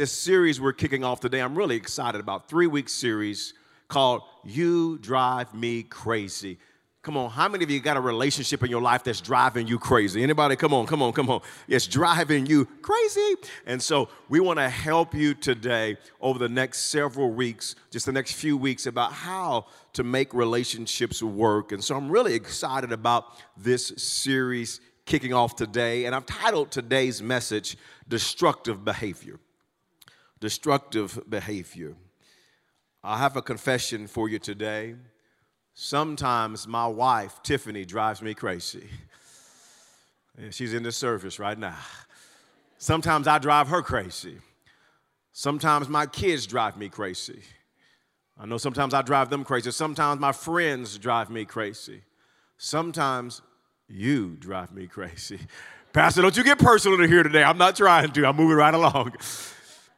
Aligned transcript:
this 0.00 0.12
series 0.12 0.58
we're 0.58 0.72
kicking 0.72 1.04
off 1.04 1.20
today, 1.20 1.42
I'm 1.42 1.54
really 1.54 1.76
excited 1.76 2.22
about. 2.22 2.48
Three 2.48 2.66
week 2.66 2.88
series 2.88 3.52
called 3.86 4.22
You 4.44 4.96
Drive 4.96 5.52
Me 5.52 5.82
Crazy. 5.82 6.58
Come 7.02 7.18
on, 7.18 7.28
how 7.28 7.50
many 7.50 7.64
of 7.64 7.70
you 7.70 7.80
got 7.80 7.98
a 7.98 8.00
relationship 8.00 8.64
in 8.64 8.70
your 8.70 8.80
life 8.80 9.04
that's 9.04 9.20
driving 9.20 9.66
you 9.66 9.78
crazy? 9.78 10.22
Anybody? 10.22 10.56
Come 10.56 10.72
on, 10.72 10.86
come 10.86 11.02
on, 11.02 11.12
come 11.12 11.28
on. 11.28 11.42
It's 11.68 11.86
driving 11.86 12.46
you 12.46 12.64
crazy. 12.80 13.34
And 13.66 13.82
so 13.82 14.08
we 14.30 14.40
want 14.40 14.58
to 14.58 14.70
help 14.70 15.12
you 15.14 15.34
today 15.34 15.98
over 16.22 16.38
the 16.38 16.48
next 16.48 16.84
several 16.84 17.30
weeks, 17.30 17.74
just 17.90 18.06
the 18.06 18.12
next 18.12 18.32
few 18.32 18.56
weeks, 18.56 18.86
about 18.86 19.12
how 19.12 19.66
to 19.92 20.02
make 20.02 20.32
relationships 20.32 21.22
work. 21.22 21.72
And 21.72 21.84
so 21.84 21.94
I'm 21.94 22.10
really 22.10 22.32
excited 22.32 22.90
about 22.90 23.26
this 23.54 23.88
series 23.98 24.80
kicking 25.04 25.34
off 25.34 25.56
today. 25.56 26.06
And 26.06 26.14
I've 26.14 26.24
titled 26.24 26.70
today's 26.70 27.22
message, 27.22 27.76
Destructive 28.08 28.82
Behavior. 28.82 29.38
Destructive 30.40 31.20
Behavior. 31.28 31.94
I 33.04 33.18
have 33.18 33.36
a 33.36 33.42
confession 33.42 34.06
for 34.06 34.28
you 34.28 34.38
today. 34.38 34.94
Sometimes 35.74 36.66
my 36.66 36.86
wife, 36.86 37.42
Tiffany, 37.42 37.84
drives 37.84 38.22
me 38.22 38.34
crazy. 38.34 38.88
She's 40.50 40.72
in 40.72 40.82
the 40.82 40.92
service 40.92 41.38
right 41.38 41.58
now. 41.58 41.76
Sometimes 42.78 43.26
I 43.26 43.38
drive 43.38 43.68
her 43.68 43.82
crazy. 43.82 44.38
Sometimes 45.32 45.88
my 45.88 46.06
kids 46.06 46.46
drive 46.46 46.76
me 46.78 46.88
crazy. 46.88 47.42
I 48.38 48.46
know 48.46 48.56
sometimes 48.56 48.94
I 48.94 49.02
drive 49.02 49.28
them 49.28 49.44
crazy. 49.44 49.70
Sometimes 49.70 50.18
my 50.20 50.32
friends 50.32 50.96
drive 50.96 51.28
me 51.28 51.44
crazy. 51.44 52.00
Sometimes 52.56 53.42
you 53.88 54.36
drive 54.38 54.72
me 54.72 54.86
crazy. 54.86 55.38
Pastor, 55.92 56.22
don't 56.22 56.36
you 56.36 56.44
get 56.44 56.58
personal 56.58 57.06
here 57.06 57.22
today. 57.22 57.42
I'm 57.42 57.58
not 57.58 57.76
trying 57.76 58.12
to. 58.12 58.26
I'm 58.26 58.36
moving 58.36 58.56
right 58.56 58.72
along 58.72 59.12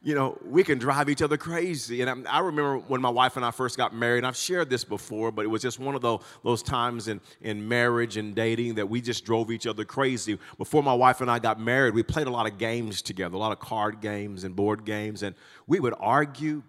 you 0.04 0.16
know, 0.16 0.36
we 0.44 0.64
can 0.64 0.78
drive 0.78 1.08
each 1.08 1.22
other 1.22 1.36
crazy. 1.36 2.00
And 2.00 2.26
I, 2.26 2.38
I, 2.38 2.40
remember 2.40 2.78
when 2.78 3.00
my 3.00 3.08
wife 3.08 3.36
and 3.36 3.44
I 3.44 3.52
first 3.52 3.76
got 3.76 3.94
married, 3.94 4.18
and 4.18 4.26
I've 4.26 4.36
shared 4.36 4.68
this 4.68 4.82
before, 4.82 5.30
but 5.30 5.44
it 5.44 5.48
was 5.48 5.62
just 5.62 5.78
one 5.78 5.94
of 5.94 6.02
those, 6.02 6.22
those 6.42 6.62
times 6.62 7.06
in, 7.06 7.20
in 7.40 7.66
marriage 7.68 8.16
and 8.16 8.34
dating 8.34 8.74
that 8.74 8.88
we 8.88 9.00
just 9.00 9.24
drove 9.24 9.50
each 9.52 9.66
other 9.66 9.84
crazy. 9.84 10.38
Before 10.58 10.82
my 10.82 10.94
wife 10.94 11.20
and 11.20 11.30
I 11.30 11.38
got 11.38 11.60
married, 11.60 11.94
we 11.94 12.02
played 12.02 12.26
a 12.26 12.30
lot 12.30 12.50
of 12.50 12.58
games 12.58 13.00
together, 13.00 13.36
a 13.36 13.38
lot 13.38 13.52
of 13.52 13.60
card 13.60 14.00
games 14.00 14.42
and 14.42 14.56
board 14.56 14.84
games, 14.84 15.22
and 15.22 15.36
we 15.68 15.78
would 15.78 15.94
argue 15.98 16.62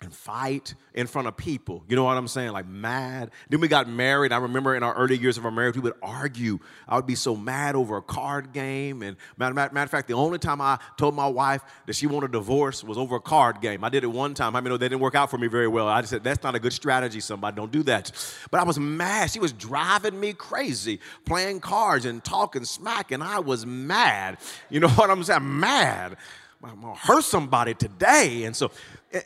and 0.00 0.14
fight 0.14 0.74
in 0.94 1.06
front 1.06 1.26
of 1.26 1.36
people. 1.36 1.82
You 1.88 1.96
know 1.96 2.04
what 2.04 2.16
I'm 2.16 2.28
saying? 2.28 2.52
Like 2.52 2.66
mad. 2.66 3.30
Then 3.48 3.60
we 3.60 3.68
got 3.68 3.88
married. 3.88 4.30
I 4.32 4.36
remember 4.38 4.76
in 4.76 4.82
our 4.82 4.94
early 4.94 5.16
years 5.16 5.38
of 5.38 5.44
our 5.44 5.50
marriage, 5.50 5.74
we 5.74 5.82
would 5.82 5.94
argue. 6.02 6.60
I 6.88 6.96
would 6.96 7.06
be 7.06 7.16
so 7.16 7.34
mad 7.34 7.74
over 7.74 7.96
a 7.96 8.02
card 8.02 8.52
game. 8.52 9.02
And 9.02 9.16
matter, 9.36 9.54
matter, 9.54 9.74
matter 9.74 9.84
of 9.84 9.90
fact, 9.90 10.06
the 10.08 10.14
only 10.14 10.38
time 10.38 10.60
I 10.60 10.78
told 10.96 11.14
my 11.14 11.26
wife 11.26 11.62
that 11.86 11.96
she 11.96 12.06
wanted 12.06 12.30
a 12.30 12.32
divorce 12.32 12.84
was 12.84 12.96
over 12.96 13.16
a 13.16 13.20
card 13.20 13.60
game. 13.60 13.82
I 13.82 13.88
did 13.88 14.04
it 14.04 14.08
one 14.08 14.34
time. 14.34 14.54
I 14.54 14.60
mean, 14.60 14.72
that 14.72 14.78
didn't 14.78 15.00
work 15.00 15.16
out 15.16 15.30
for 15.30 15.38
me 15.38 15.48
very 15.48 15.68
well. 15.68 15.88
I 15.88 16.00
just 16.00 16.10
said, 16.10 16.22
that's 16.22 16.44
not 16.44 16.54
a 16.54 16.60
good 16.60 16.72
strategy, 16.72 17.20
somebody. 17.20 17.56
Don't 17.56 17.72
do 17.72 17.82
that. 17.84 18.12
But 18.50 18.60
I 18.60 18.64
was 18.64 18.78
mad. 18.78 19.30
She 19.30 19.40
was 19.40 19.52
driving 19.52 20.18
me 20.18 20.32
crazy, 20.32 21.00
playing 21.24 21.60
cards 21.60 22.04
and 22.04 22.22
talking 22.22 22.64
smack, 22.64 23.10
and 23.10 23.22
I 23.22 23.40
was 23.40 23.66
mad. 23.66 24.38
You 24.70 24.78
know 24.80 24.88
what 24.90 25.10
I'm 25.10 25.24
saying? 25.24 25.58
Mad. 25.58 26.16
I'm 26.62 26.80
gonna 26.80 26.94
hurt 26.94 27.22
somebody 27.24 27.74
today. 27.74 28.44
And 28.44 28.54
so 28.56 28.70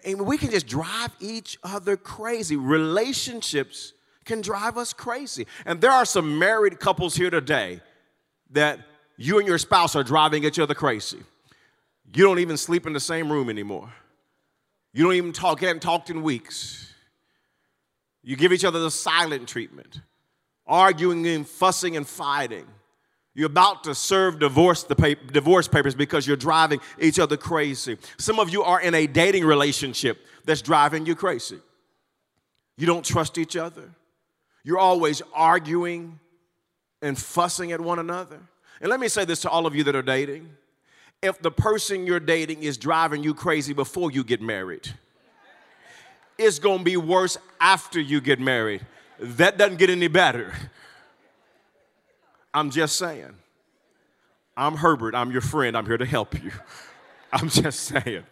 and 0.05 0.27
we 0.27 0.39
can 0.39 0.51
just 0.51 0.67
drive 0.67 1.11
each 1.21 1.59
other 1.63 1.97
crazy. 1.97 2.57
Relationships 2.57 3.93
can 4.25 4.41
drive 4.41 4.79
us 4.79 4.93
crazy. 4.93 5.47
And 5.67 5.81
there 5.81 5.91
are 5.91 6.05
some 6.05 6.39
married 6.39 6.79
couples 6.79 7.15
here 7.15 7.31
today 7.31 7.81
that 8.51 8.81
you 9.17 9.39
and 9.39 9.47
your 9.47 9.59
spouse 9.59 9.97
are 9.97 10.05
driving 10.05 10.45
each 10.45 10.59
other 10.59 10.75
crazy. 10.75 11.19
You 12.15 12.25
don't 12.25 12.39
even 12.39 12.57
sleep 12.57 12.87
in 12.87 12.93
the 12.93 13.01
same 13.01 13.33
room 13.33 13.49
anymore. 13.49 13.93
You 14.93 15.05
don't 15.05 15.15
even 15.15 15.33
talk, 15.33 15.61
haven't 15.61 15.81
talked 15.81 16.11
in 16.11 16.23
weeks. 16.23 16.93
You 18.23 18.37
give 18.37 18.53
each 18.53 18.65
other 18.65 18.81
the 18.81 18.91
silent 18.91 19.49
treatment, 19.49 20.01
arguing 20.67 21.27
and 21.27 21.47
fussing 21.47 21.97
and 21.97 22.07
fighting. 22.07 22.67
You're 23.35 23.47
about 23.47 23.85
to 23.85 23.95
serve 23.95 24.39
divorce, 24.39 24.85
the 24.85 24.95
pay, 24.95 25.15
divorce 25.15 25.67
papers 25.67 25.95
because 25.95 26.27
you're 26.27 26.37
driving 26.37 26.81
each 27.01 27.19
other 27.19 27.37
crazy. 27.37 27.97
Some 28.19 28.39
of 28.39 28.51
you 28.51 28.63
are 28.63 28.81
in 28.81 28.95
a 28.95 29.07
dating 29.07 29.45
relationship 29.45 30.19
that's 30.45 30.61
driving 30.61 31.07
you 31.07 31.15
crazy. 31.15 31.59
You 32.77 32.87
don't 32.87 33.05
trust 33.05 33.39
each 33.39 33.57
other. 33.57 33.91
You're 34.65 34.79
always 34.79 35.23
arguing 35.35 36.19
and 37.01 37.19
fussing 37.19 37.73
at 37.73 37.81
one 37.81 37.99
another. 37.99 38.41
And 38.81 38.91
let 38.91 39.01
me 39.01 39.09
say 39.09 39.25
this 39.25 39.41
to 39.43 39.51
all 39.51 39.67
of 39.67 39.75
you 39.75 39.85
that 39.85 39.97
are 39.97 40.03
dating 40.03 40.51
if 41.23 41.41
the 41.41 41.53
person 41.53 42.05
you're 42.05 42.21
dating 42.21 42.65
is 42.65 42.77
driving 42.77 43.23
you 43.23 43.33
crazy 43.33 43.73
before 43.73 44.11
you 44.11 44.25
get 44.25 44.43
married, 44.43 44.93
it's 46.37 46.59
gonna 46.59 46.83
be 46.83 46.97
worse 46.97 47.39
after 47.61 48.01
you 48.01 48.21
get 48.21 48.41
married. 48.41 48.85
That 49.21 49.57
doesn't 49.57 49.77
get 49.77 49.89
any 49.89 50.09
better. 50.09 50.53
I'm 52.55 52.71
just 52.71 52.97
saying. 52.97 53.35
I'm 54.57 54.77
Herbert. 54.77 55.15
I'm 55.15 55.31
your 55.31 55.41
friend. 55.41 55.77
I'm 55.77 55.87
here 55.87 55.99
to 55.99 56.07
help 56.07 56.43
you. 56.43 56.51
I'm 57.33 57.49
just 57.49 57.81
saying. 57.81 58.25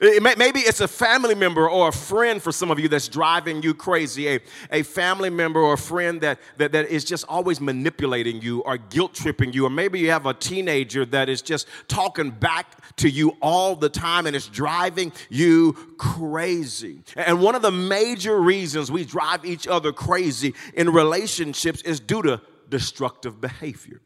It 0.00 0.22
may, 0.22 0.34
maybe 0.36 0.60
it's 0.60 0.80
a 0.80 0.88
family 0.88 1.34
member 1.34 1.68
or 1.70 1.88
a 1.88 1.92
friend 1.92 2.42
for 2.42 2.52
some 2.52 2.70
of 2.70 2.78
you 2.78 2.88
that's 2.88 3.08
driving 3.08 3.62
you 3.62 3.72
crazy. 3.72 4.28
A, 4.28 4.40
a 4.70 4.82
family 4.82 5.30
member 5.30 5.60
or 5.60 5.74
a 5.74 5.78
friend 5.78 6.20
that, 6.20 6.38
that, 6.58 6.72
that 6.72 6.88
is 6.88 7.04
just 7.04 7.24
always 7.28 7.60
manipulating 7.60 8.42
you 8.42 8.60
or 8.60 8.76
guilt 8.76 9.14
tripping 9.14 9.52
you. 9.52 9.64
Or 9.66 9.70
maybe 9.70 9.98
you 9.98 10.10
have 10.10 10.26
a 10.26 10.34
teenager 10.34 11.06
that 11.06 11.28
is 11.28 11.40
just 11.40 11.66
talking 11.88 12.30
back 12.30 12.96
to 12.96 13.08
you 13.08 13.36
all 13.40 13.74
the 13.74 13.88
time 13.88 14.26
and 14.26 14.36
it's 14.36 14.48
driving 14.48 15.12
you 15.30 15.72
crazy. 15.98 17.00
And 17.16 17.40
one 17.40 17.54
of 17.54 17.62
the 17.62 17.72
major 17.72 18.38
reasons 18.40 18.90
we 18.90 19.04
drive 19.04 19.44
each 19.44 19.66
other 19.66 19.92
crazy 19.92 20.54
in 20.74 20.90
relationships 20.90 21.80
is 21.82 22.00
due 22.00 22.22
to 22.22 22.40
destructive 22.70 23.40
behavior. 23.40 24.00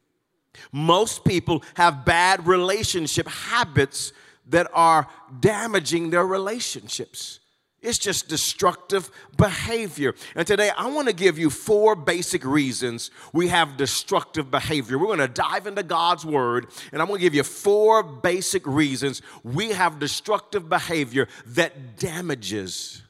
Most 0.72 1.24
people 1.24 1.62
have 1.74 2.04
bad 2.04 2.46
relationship 2.46 3.28
habits 3.28 4.12
that 4.48 4.68
are 4.72 5.06
damaging 5.40 6.10
their 6.10 6.26
relationships. 6.26 7.40
It's 7.82 7.98
just 7.98 8.28
destructive 8.28 9.10
behavior. 9.38 10.14
And 10.34 10.46
today 10.46 10.70
I 10.76 10.88
want 10.88 11.08
to 11.08 11.14
give 11.14 11.38
you 11.38 11.48
four 11.48 11.96
basic 11.96 12.44
reasons 12.44 13.10
we 13.32 13.48
have 13.48 13.78
destructive 13.78 14.50
behavior. 14.50 14.98
We're 14.98 15.06
going 15.06 15.18
to 15.20 15.28
dive 15.28 15.66
into 15.66 15.82
God's 15.82 16.26
word 16.26 16.66
and 16.92 17.00
I'm 17.00 17.08
going 17.08 17.20
to 17.20 17.22
give 17.22 17.34
you 17.34 17.42
four 17.42 18.02
basic 18.02 18.66
reasons 18.66 19.22
we 19.42 19.70
have 19.70 19.98
destructive 19.98 20.68
behavior 20.68 21.26
that 21.46 21.96
damages 21.96 23.02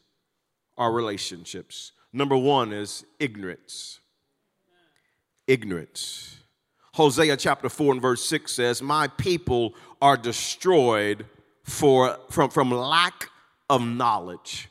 our 0.78 0.92
relationships. 0.92 1.92
Number 2.12 2.36
one 2.36 2.72
is 2.72 3.04
ignorance 3.18 3.99
ignorance. 5.50 6.36
Hosea 6.94 7.36
chapter 7.36 7.68
4 7.68 7.94
and 7.94 8.02
verse 8.02 8.24
6 8.26 8.52
says, 8.52 8.82
My 8.82 9.08
people 9.08 9.74
are 10.00 10.16
destroyed 10.16 11.26
for, 11.64 12.16
from, 12.30 12.50
from 12.50 12.70
lack 12.70 13.28
of 13.68 13.82
knowledge. 13.82 14.68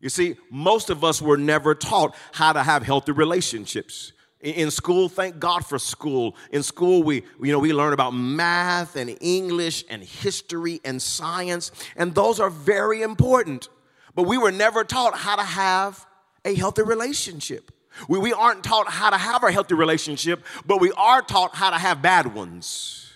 You 0.00 0.08
see, 0.08 0.36
most 0.50 0.90
of 0.90 1.04
us 1.04 1.20
were 1.20 1.36
never 1.36 1.74
taught 1.74 2.16
how 2.32 2.52
to 2.52 2.62
have 2.62 2.82
healthy 2.82 3.12
relationships. 3.12 4.12
In 4.40 4.72
school, 4.72 5.08
thank 5.08 5.38
God 5.38 5.64
for 5.64 5.78
school. 5.78 6.36
In 6.50 6.64
school, 6.64 7.02
we, 7.04 7.22
you 7.40 7.52
know, 7.52 7.60
we 7.60 7.72
learn 7.72 7.92
about 7.92 8.10
math 8.10 8.96
and 8.96 9.16
English 9.20 9.84
and 9.88 10.02
history 10.02 10.80
and 10.84 11.00
science, 11.00 11.70
and 11.96 12.12
those 12.14 12.40
are 12.40 12.50
very 12.50 13.02
important. 13.02 13.68
But 14.16 14.24
we 14.24 14.38
were 14.38 14.50
never 14.50 14.82
taught 14.82 15.16
how 15.16 15.36
to 15.36 15.44
have 15.44 16.04
a 16.44 16.54
healthy 16.54 16.82
relationship. 16.82 17.70
We, 18.08 18.18
we 18.18 18.32
aren't 18.32 18.64
taught 18.64 18.88
how 18.88 19.10
to 19.10 19.16
have 19.16 19.42
a 19.44 19.52
healthy 19.52 19.74
relationship, 19.74 20.44
but 20.66 20.80
we 20.80 20.92
are 20.92 21.22
taught 21.22 21.54
how 21.54 21.70
to 21.70 21.78
have 21.78 22.02
bad 22.02 22.34
ones. 22.34 23.10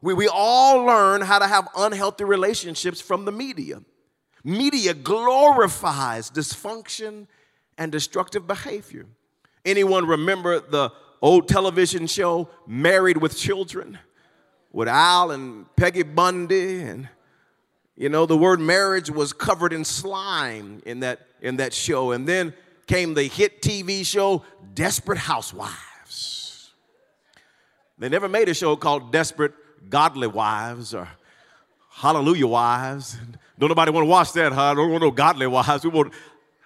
We, 0.00 0.14
we 0.14 0.28
all 0.28 0.84
learn 0.84 1.22
how 1.22 1.38
to 1.38 1.46
have 1.46 1.68
unhealthy 1.76 2.24
relationships 2.24 3.00
from 3.00 3.24
the 3.24 3.32
media. 3.32 3.82
Media 4.44 4.94
glorifies 4.94 6.30
dysfunction 6.30 7.26
and 7.76 7.92
destructive 7.92 8.46
behavior. 8.46 9.06
Anyone 9.64 10.06
remember 10.06 10.60
the 10.60 10.92
old 11.20 11.48
television 11.48 12.06
show 12.06 12.48
Married 12.66 13.16
with 13.16 13.36
Children 13.36 13.98
with 14.72 14.88
Al 14.88 15.30
and 15.30 15.64
Peggy 15.76 16.02
Bundy 16.02 16.80
and 16.82 17.08
you 17.96 18.08
know 18.08 18.26
the 18.26 18.36
word 18.36 18.60
marriage 18.60 19.10
was 19.10 19.32
covered 19.32 19.72
in 19.72 19.84
slime 19.84 20.80
in 20.86 21.00
that 21.00 21.26
in 21.40 21.56
that 21.56 21.72
show 21.72 22.12
and 22.12 22.28
then 22.28 22.54
came 22.88 23.14
the 23.14 23.24
hit 23.24 23.62
TV 23.62 24.04
show 24.04 24.42
Desperate 24.74 25.18
Housewives. 25.18 26.70
They 27.98 28.08
never 28.08 28.28
made 28.28 28.48
a 28.48 28.54
show 28.54 28.74
called 28.76 29.12
Desperate 29.12 29.52
Godly 29.88 30.26
Wives 30.26 30.94
or 30.94 31.08
Hallelujah 31.90 32.46
Wives. 32.46 33.16
Don't 33.58 33.68
nobody 33.68 33.90
want 33.90 34.04
to 34.04 34.08
watch 34.08 34.32
that, 34.34 34.52
huh? 34.52 34.74
Don't 34.74 34.90
want 34.90 35.02
no 35.02 35.10
godly 35.10 35.48
wives. 35.48 35.82
We 35.82 35.90
want 35.90 36.12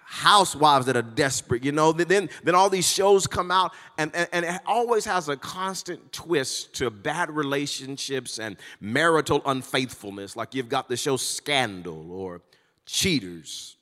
housewives 0.05 0.85
that 0.85 0.95
are 0.95 1.01
desperate, 1.01 1.63
you 1.63 1.71
know. 1.71 1.91
Then, 1.91 2.29
then 2.43 2.53
all 2.53 2.69
these 2.69 2.87
shows 2.87 3.25
come 3.25 3.49
out, 3.49 3.71
and, 3.97 4.15
and, 4.15 4.29
and, 4.31 4.45
it 4.45 4.61
always 4.67 5.03
has 5.05 5.27
a 5.27 5.35
constant 5.35 6.11
twist 6.11 6.75
to 6.75 6.91
bad 6.91 7.31
relationships 7.31 8.37
and 8.37 8.57
marital 8.79 9.41
unfaithfulness. 9.47 10.35
Like 10.35 10.53
you've 10.53 10.69
got 10.69 10.87
the 10.87 10.95
show 10.95 11.17
Scandal, 11.17 12.11
or 12.11 12.41
Cheaters, 12.85 13.75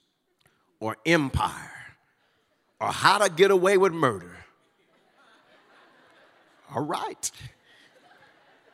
or 0.80 0.96
Empire, 1.06 1.81
or 2.82 2.88
How 2.92 3.20
to 3.20 3.30
Get 3.30 3.52
Away 3.52 3.78
with 3.78 3.94
Murder. 3.94 4.36
All 6.74 6.84
right. 6.84 7.32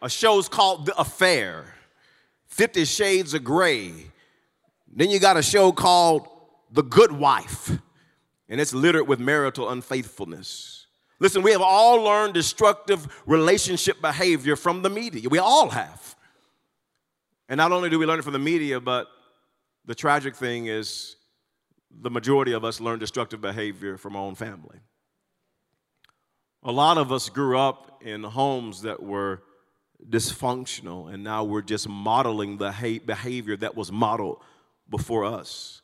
A 0.01 0.09
show's 0.09 0.47
called 0.47 0.85
The 0.85 0.97
Affair, 0.97 1.65
Fifty 2.47 2.85
Shades 2.85 3.33
of 3.33 3.43
Grey. 3.43 3.91
Then 4.87 5.09
you 5.09 5.19
got 5.19 5.35
a 5.35 5.43
show 5.43 5.71
called 5.71 6.27
the 6.71 6.83
good 6.83 7.11
wife, 7.11 7.69
and 8.47 8.61
it's 8.61 8.73
littered 8.73 9.07
with 9.07 9.19
marital 9.19 9.69
unfaithfulness. 9.69 10.85
Listen, 11.19 11.41
we 11.41 11.51
have 11.51 11.61
all 11.61 12.03
learned 12.03 12.33
destructive 12.33 13.07
relationship 13.25 13.99
behavior 14.01 14.55
from 14.55 14.83
the 14.83 14.89
media. 14.89 15.27
We 15.27 15.39
all 15.39 15.69
have. 15.69 16.15
And 17.49 17.57
not 17.57 17.71
only 17.71 17.89
do 17.89 17.99
we 17.99 18.05
learn 18.05 18.19
it 18.19 18.21
from 18.21 18.33
the 18.33 18.39
media, 18.39 18.79
but 18.79 19.07
the 19.85 19.95
tragic 19.95 20.35
thing 20.35 20.67
is 20.67 21.16
the 21.91 22.09
majority 22.09 22.51
of 22.51 22.63
us 22.63 22.79
learn 22.79 22.99
destructive 22.99 23.41
behavior 23.41 23.97
from 23.97 24.15
our 24.15 24.23
own 24.23 24.35
family. 24.35 24.79
A 26.63 26.71
lot 26.71 26.97
of 26.97 27.11
us 27.11 27.29
grew 27.29 27.57
up 27.57 28.01
in 28.03 28.23
homes 28.23 28.81
that 28.81 29.01
were 29.01 29.43
dysfunctional, 30.09 31.11
and 31.11 31.23
now 31.23 31.43
we're 31.43 31.61
just 31.61 31.87
modeling 31.87 32.57
the 32.57 33.01
behavior 33.05 33.57
that 33.57 33.75
was 33.75 33.91
modeled 33.91 34.41
before 34.89 35.25
us. 35.25 35.81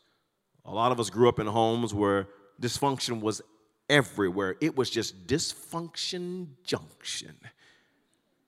A 0.66 0.74
lot 0.74 0.92
of 0.92 1.00
us 1.00 1.10
grew 1.10 1.28
up 1.28 1.40
in 1.40 1.48
homes 1.48 1.94
where 1.94 2.28
dysfunction 2.62 3.22
was 3.22 3.42
everywhere. 3.90 4.56
It 4.62 4.76
was 4.76 4.90
just 4.90 5.28
dysfunction 5.28 6.48
junction. 6.64 7.36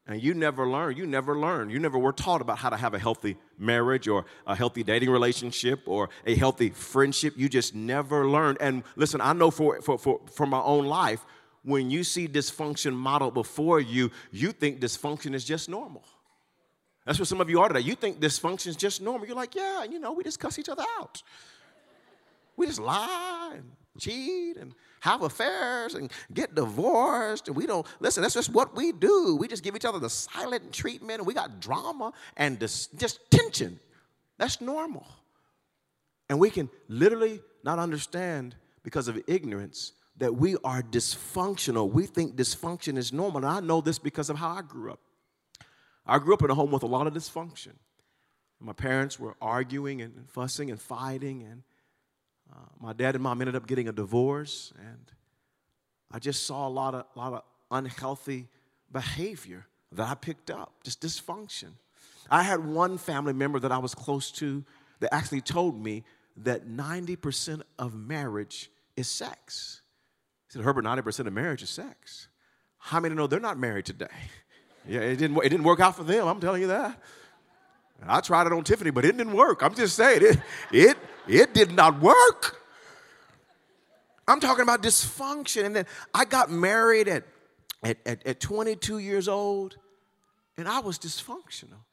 And 0.08 0.22
you 0.22 0.36
never 0.36 0.68
learned. 0.68 0.98
You 0.98 1.08
never 1.08 1.38
learned. 1.38 1.72
You 1.72 1.80
never 1.80 1.98
were 1.98 2.14
taught 2.14 2.40
about 2.40 2.60
how 2.60 2.70
to 2.70 2.78
have 2.78 2.94
a 2.94 3.00
healthy 3.00 3.38
marriage 3.58 4.08
or 4.08 4.26
a 4.46 4.56
healthy 4.56 4.84
dating 4.84 5.10
relationship 5.10 5.82
or 5.88 6.10
a 6.28 6.36
healthy 6.36 6.70
friendship. 6.70 7.34
You 7.36 7.50
just 7.50 7.74
never 7.74 8.28
learned. 8.28 8.60
And 8.62 8.84
listen, 8.96 9.20
I 9.20 9.34
know 9.34 9.50
for, 9.50 9.82
for, 9.82 9.98
for, 9.98 10.22
for 10.32 10.46
my 10.46 10.62
own 10.62 10.86
life, 10.86 11.26
when 11.64 11.90
you 11.90 12.04
see 12.04 12.28
dysfunction 12.28 12.94
modeled 12.94 13.34
before 13.34 13.80
you, 13.80 14.12
you 14.32 14.52
think 14.52 14.80
dysfunction 14.80 15.34
is 15.34 15.44
just 15.44 15.68
normal. 15.68 16.04
That's 17.06 17.18
what 17.18 17.28
some 17.28 17.42
of 17.42 17.50
you 17.50 17.60
are 17.62 17.68
today. 17.68 17.80
You 17.80 17.96
think 17.96 18.20
dysfunction 18.20 18.68
is 18.68 18.76
just 18.76 19.02
normal. 19.02 19.26
You're 19.26 19.36
like, 19.36 19.56
yeah, 19.56 19.84
you 19.84 20.00
know, 20.00 20.14
we 20.14 20.24
just 20.24 20.40
cuss 20.40 20.60
each 20.60 20.70
other 20.70 20.84
out. 21.00 21.24
We 22.56 22.68
just 22.68 22.80
lie 22.80 23.54
and 23.56 23.72
cheat 24.00 24.58
and 24.58 24.74
have 25.06 25.22
affairs 25.22 25.94
and 25.94 26.12
get 26.34 26.56
divorced. 26.56 27.48
And 27.48 27.56
we 27.56 27.66
don't, 27.68 27.86
listen, 28.00 28.22
that's 28.24 28.34
just 28.34 28.52
what 28.52 28.76
we 28.76 28.92
do. 28.92 29.38
We 29.40 29.48
just 29.48 29.64
give 29.64 29.76
each 29.76 29.86
other 29.86 30.00
the 30.00 30.10
silent 30.10 30.74
treatment 30.74 31.20
and 31.20 31.28
we 31.28 31.34
got 31.34 31.62
drama 31.62 32.12
and 32.36 32.60
just, 32.60 32.98
just 33.00 33.20
tension. 33.30 33.80
That's 34.38 34.60
normal. 34.60 35.08
And 36.28 36.40
we 36.40 36.50
can 36.50 36.70
literally 36.90 37.40
not 37.64 37.78
understand 37.78 38.56
because 38.84 39.08
of 39.08 39.22
ignorance 39.28 39.94
that 40.18 40.36
we 40.36 40.56
are 40.64 40.82
dysfunctional. 40.82 41.90
We 41.90 42.08
think 42.08 42.36
dysfunction 42.36 42.98
is 42.98 43.14
normal. 43.14 43.38
And 43.38 43.46
I 43.46 43.60
know 43.60 43.82
this 43.82 44.00
because 44.00 44.30
of 44.32 44.38
how 44.38 44.50
I 44.50 44.64
grew 44.64 44.92
up. 44.92 45.00
I 46.06 46.18
grew 46.18 46.34
up 46.34 46.44
in 46.44 46.50
a 46.50 46.56
home 46.56 46.72
with 46.72 46.84
a 46.84 46.88
lot 46.88 47.06
of 47.06 47.14
dysfunction. 47.14 47.74
My 48.60 48.74
parents 48.74 49.20
were 49.20 49.36
arguing 49.42 50.02
and 50.02 50.30
fussing 50.30 50.72
and 50.72 50.82
fighting, 50.82 51.44
and 51.44 51.64
uh, 52.56 52.60
my 52.80 52.94
dad 52.94 53.16
and 53.16 53.24
mom 53.24 53.42
ended 53.42 53.56
up 53.56 53.68
getting 53.68 53.88
a 53.88 53.92
divorce, 53.92 54.74
and 54.80 55.12
I 56.12 56.20
just 56.20 56.46
saw 56.46 56.68
a 56.68 56.70
lot 56.70 56.96
of, 56.96 57.06
lot 57.16 57.34
of 57.34 57.42
unhealthy 57.72 58.48
behavior 58.92 59.66
that 59.92 60.08
I 60.08 60.16
picked 60.16 60.50
up, 60.50 60.72
just 60.84 61.02
dysfunction. 61.02 61.72
I 62.30 62.44
had 62.44 62.66
one 62.66 62.98
family 62.98 63.34
member 63.34 63.60
that 63.60 63.72
I 63.72 63.78
was 63.78 63.94
close 63.94 64.32
to 64.34 64.64
that 65.00 65.14
actually 65.14 65.42
told 65.42 65.82
me 65.82 66.04
that 66.38 66.68
90% 66.68 67.62
of 67.78 67.94
marriage 67.94 68.70
is 68.96 69.08
sex. 69.08 69.82
He 70.48 70.54
said, 70.54 70.64
Herbert, 70.64 70.86
90% 70.86 71.28
of 71.28 71.34
marriage 71.34 71.62
is 71.62 71.70
sex. 71.70 72.28
How 72.78 73.00
many 73.00 73.16
know 73.16 73.28
they're 73.28 73.40
not 73.40 73.58
married 73.58 73.86
today? 73.86 74.08
Yeah, 74.88 75.00
it 75.00 75.16
didn't, 75.16 75.36
it 75.38 75.50
didn't 75.50 75.64
work 75.64 75.80
out 75.80 75.96
for 75.96 76.04
them, 76.04 76.28
I'm 76.28 76.40
telling 76.40 76.62
you 76.62 76.68
that. 76.68 77.02
I 78.06 78.22
tried 78.22 78.46
it 78.46 78.54
on 78.54 78.64
Tiffany, 78.64 78.92
but 78.92 79.04
it 79.04 79.18
didn't 79.18 79.34
work. 79.34 79.64
I'm 79.64 79.74
just 79.74 79.96
saying, 79.96 80.22
it, 80.22 80.40
it, 80.72 80.98
it 81.28 81.54
did 81.54 81.72
not 81.72 82.02
work. 82.02 82.62
I'm 84.28 84.40
talking 84.40 84.64
about 84.64 84.82
dysfunction. 84.82 85.66
And 85.66 85.76
then 85.76 85.86
I 86.14 86.26
got 86.26 86.50
married 86.50 87.08
at, 87.08 87.24
at, 87.84 87.98
at, 88.06 88.26
at 88.26 88.40
22 88.40 88.98
years 88.98 89.28
old, 89.28 89.78
and 90.58 90.68
I 90.68 90.80
was 90.80 90.98
dysfunctional. 90.98 91.84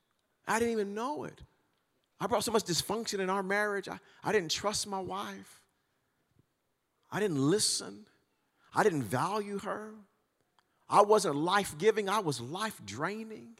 I 0.46 0.58
didn't 0.58 0.72
even 0.72 0.94
know 0.94 1.24
it. 1.24 1.40
I 2.20 2.26
brought 2.26 2.44
so 2.44 2.52
much 2.52 2.64
dysfunction 2.64 3.18
in 3.18 3.28
our 3.28 3.42
marriage. 3.42 3.88
I, 3.88 3.98
I 4.22 4.32
didn't 4.32 4.50
trust 4.50 4.86
my 4.86 5.00
wife. 5.00 5.60
I 7.10 7.20
didn't 7.20 7.38
listen. 7.38 8.06
I 8.74 8.82
didn't 8.82 9.02
value 9.02 9.58
her. 9.58 9.90
I 10.88 11.02
wasn't 11.02 11.36
life 11.36 11.76
giving, 11.78 12.08
I 12.08 12.20
was 12.20 12.40
life 12.40 12.80
draining. 12.84 13.56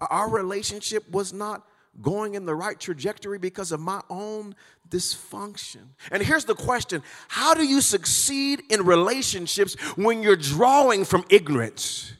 Our 0.00 0.28
relationship 0.28 1.10
was 1.10 1.32
not 1.32 1.66
going 2.02 2.34
in 2.34 2.46
the 2.46 2.54
right 2.54 2.78
trajectory 2.78 3.38
because 3.38 3.72
of 3.72 3.80
my 3.80 4.00
own 4.08 4.54
dysfunction. 4.88 5.88
And 6.10 6.22
here's 6.22 6.44
the 6.44 6.54
question 6.54 7.02
How 7.28 7.54
do 7.54 7.64
you 7.64 7.80
succeed 7.80 8.62
in 8.70 8.84
relationships 8.84 9.74
when 9.96 10.22
you're 10.22 10.36
drawing 10.36 11.04
from 11.04 11.24
ignorance? 11.30 12.12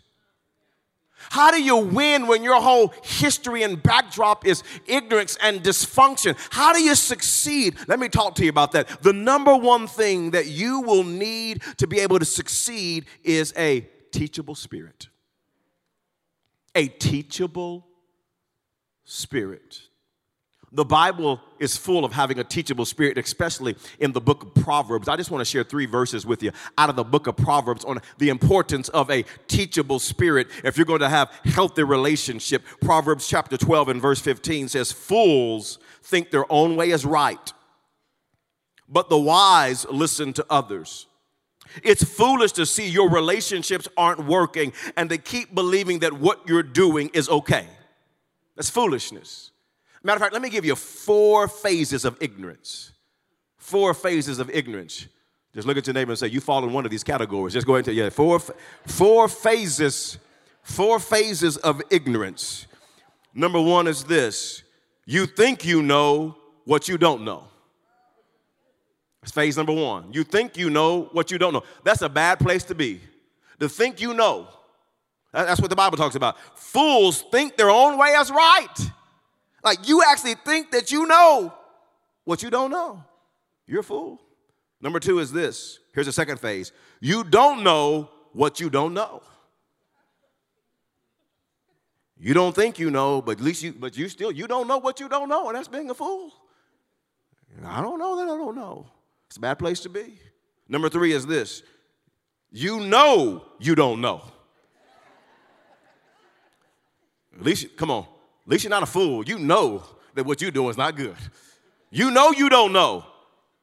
How 1.30 1.52
do 1.52 1.62
you 1.62 1.76
win 1.76 2.26
when 2.26 2.42
your 2.42 2.60
whole 2.60 2.92
history 3.04 3.62
and 3.62 3.80
backdrop 3.80 4.44
is 4.44 4.64
ignorance 4.86 5.38
and 5.40 5.62
dysfunction? 5.62 6.36
How 6.50 6.72
do 6.72 6.82
you 6.82 6.96
succeed? 6.96 7.76
Let 7.86 8.00
me 8.00 8.08
talk 8.08 8.34
to 8.36 8.42
you 8.42 8.50
about 8.50 8.72
that. 8.72 9.02
The 9.02 9.12
number 9.12 9.54
one 9.54 9.86
thing 9.86 10.32
that 10.32 10.46
you 10.46 10.80
will 10.80 11.04
need 11.04 11.62
to 11.76 11.86
be 11.86 12.00
able 12.00 12.18
to 12.18 12.24
succeed 12.24 13.04
is 13.22 13.54
a 13.56 13.86
teachable 14.10 14.56
spirit 14.56 15.08
a 16.74 16.88
teachable 16.88 17.86
spirit. 19.10 19.80
The 20.72 20.84
Bible 20.84 21.40
is 21.58 21.76
full 21.76 22.04
of 22.04 22.12
having 22.12 22.38
a 22.38 22.44
teachable 22.44 22.84
spirit, 22.84 23.18
especially 23.18 23.74
in 23.98 24.12
the 24.12 24.20
book 24.20 24.44
of 24.44 24.54
Proverbs. 24.54 25.08
I 25.08 25.16
just 25.16 25.28
want 25.28 25.40
to 25.40 25.44
share 25.44 25.64
three 25.64 25.86
verses 25.86 26.24
with 26.24 26.44
you 26.44 26.52
out 26.78 26.88
of 26.88 26.94
the 26.94 27.02
book 27.02 27.26
of 27.26 27.36
Proverbs 27.36 27.84
on 27.84 28.00
the 28.18 28.28
importance 28.28 28.88
of 28.90 29.10
a 29.10 29.24
teachable 29.48 29.98
spirit 29.98 30.46
if 30.62 30.76
you're 30.76 30.86
going 30.86 31.00
to 31.00 31.08
have 31.08 31.28
healthy 31.44 31.82
relationship. 31.82 32.62
Proverbs 32.80 33.26
chapter 33.26 33.56
12 33.56 33.88
and 33.88 34.00
verse 34.00 34.20
15 34.20 34.68
says, 34.68 34.92
Fools 34.92 35.80
think 36.04 36.30
their 36.30 36.50
own 36.50 36.76
way 36.76 36.90
is 36.90 37.04
right, 37.04 37.52
but 38.88 39.08
the 39.08 39.18
wise 39.18 39.86
listen 39.90 40.32
to 40.34 40.46
others. 40.48 41.06
It's 41.82 42.04
foolish 42.04 42.52
to 42.52 42.64
see 42.64 42.88
your 42.88 43.10
relationships 43.10 43.88
aren't 43.96 44.24
working 44.24 44.72
and 44.96 45.10
to 45.10 45.18
keep 45.18 45.52
believing 45.52 46.00
that 46.00 46.12
what 46.12 46.48
you're 46.48 46.62
doing 46.62 47.10
is 47.12 47.28
okay. 47.28 47.66
That's 48.60 48.68
foolishness. 48.68 49.52
Matter 50.02 50.16
of 50.16 50.20
fact, 50.20 50.34
let 50.34 50.42
me 50.42 50.50
give 50.50 50.66
you 50.66 50.76
four 50.76 51.48
phases 51.48 52.04
of 52.04 52.18
ignorance. 52.20 52.92
Four 53.56 53.94
phases 53.94 54.38
of 54.38 54.50
ignorance. 54.50 55.06
Just 55.54 55.66
look 55.66 55.78
at 55.78 55.86
your 55.86 55.94
neighbor 55.94 56.10
and 56.10 56.18
say, 56.18 56.26
You 56.26 56.42
fall 56.42 56.62
in 56.64 56.70
one 56.70 56.84
of 56.84 56.90
these 56.90 57.02
categories. 57.02 57.54
Just 57.54 57.66
go 57.66 57.76
into, 57.76 57.94
yeah, 57.94 58.10
four, 58.10 58.38
four 58.86 59.28
phases, 59.28 60.18
four 60.62 60.98
phases 60.98 61.56
of 61.56 61.80
ignorance. 61.88 62.66
Number 63.32 63.58
one 63.58 63.86
is 63.86 64.04
this 64.04 64.62
you 65.06 65.24
think 65.24 65.64
you 65.64 65.80
know 65.80 66.36
what 66.66 66.86
you 66.86 66.98
don't 66.98 67.24
know. 67.24 67.44
That's 69.22 69.32
phase 69.32 69.56
number 69.56 69.72
one. 69.72 70.12
You 70.12 70.22
think 70.22 70.58
you 70.58 70.68
know 70.68 71.08
what 71.12 71.30
you 71.30 71.38
don't 71.38 71.54
know. 71.54 71.64
That's 71.82 72.02
a 72.02 72.10
bad 72.10 72.38
place 72.38 72.64
to 72.64 72.74
be. 72.74 73.00
To 73.58 73.70
think 73.70 74.02
you 74.02 74.12
know. 74.12 74.48
That's 75.32 75.60
what 75.60 75.70
the 75.70 75.76
Bible 75.76 75.96
talks 75.96 76.16
about. 76.16 76.36
Fools 76.58 77.22
think 77.30 77.56
their 77.56 77.70
own 77.70 77.98
way 77.98 78.08
is 78.08 78.30
right. 78.30 78.90
Like 79.62 79.88
you 79.88 80.02
actually 80.06 80.34
think 80.34 80.72
that 80.72 80.90
you 80.90 81.06
know 81.06 81.54
what 82.24 82.42
you 82.42 82.50
don't 82.50 82.70
know. 82.70 83.04
You're 83.66 83.80
a 83.80 83.84
fool. 83.84 84.20
Number 84.80 84.98
two 84.98 85.18
is 85.18 85.30
this. 85.30 85.78
Here's 85.94 86.06
the 86.06 86.12
second 86.12 86.40
phase. 86.40 86.72
You 87.00 87.22
don't 87.22 87.62
know 87.62 88.10
what 88.32 88.60
you 88.60 88.70
don't 88.70 88.94
know. 88.94 89.22
You 92.18 92.34
don't 92.34 92.54
think 92.54 92.78
you 92.78 92.90
know, 92.90 93.22
but 93.22 93.38
at 93.38 93.40
least 93.40 93.62
you, 93.62 93.72
but 93.72 93.96
you 93.96 94.08
still, 94.08 94.30
you 94.30 94.46
don't 94.46 94.68
know 94.68 94.78
what 94.78 95.00
you 95.00 95.08
don't 95.08 95.28
know, 95.28 95.48
and 95.48 95.56
that's 95.56 95.68
being 95.68 95.88
a 95.88 95.94
fool. 95.94 96.30
I 97.64 97.80
don't 97.80 97.98
know 97.98 98.16
that 98.16 98.24
I 98.24 98.36
don't 98.36 98.54
know. 98.54 98.86
It's 99.26 99.36
a 99.36 99.40
bad 99.40 99.58
place 99.58 99.80
to 99.80 99.88
be. 99.88 100.18
Number 100.68 100.88
three 100.88 101.12
is 101.12 101.26
this 101.26 101.62
you 102.50 102.80
know 102.80 103.44
you 103.58 103.74
don't 103.74 104.00
know. 104.00 104.22
At 107.40 107.46
least, 107.46 107.74
come 107.78 107.90
on, 107.90 108.02
at 108.02 108.52
least 108.52 108.64
you're 108.64 108.70
not 108.70 108.82
a 108.82 108.86
fool. 108.86 109.24
You 109.26 109.38
know 109.38 109.82
that 110.14 110.26
what 110.26 110.42
you're 110.42 110.50
doing 110.50 110.68
is 110.68 110.76
not 110.76 110.94
good. 110.94 111.16
You 111.90 112.10
know 112.10 112.32
you 112.32 112.50
don't 112.50 112.72
know. 112.72 113.06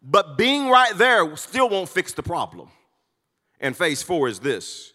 But 0.01 0.35
being 0.35 0.69
right 0.69 0.97
there 0.97 1.35
still 1.37 1.69
won't 1.69 1.87
fix 1.87 2.11
the 2.13 2.23
problem. 2.23 2.69
And 3.59 3.77
phase 3.77 4.01
four 4.01 4.27
is 4.27 4.39
this 4.39 4.93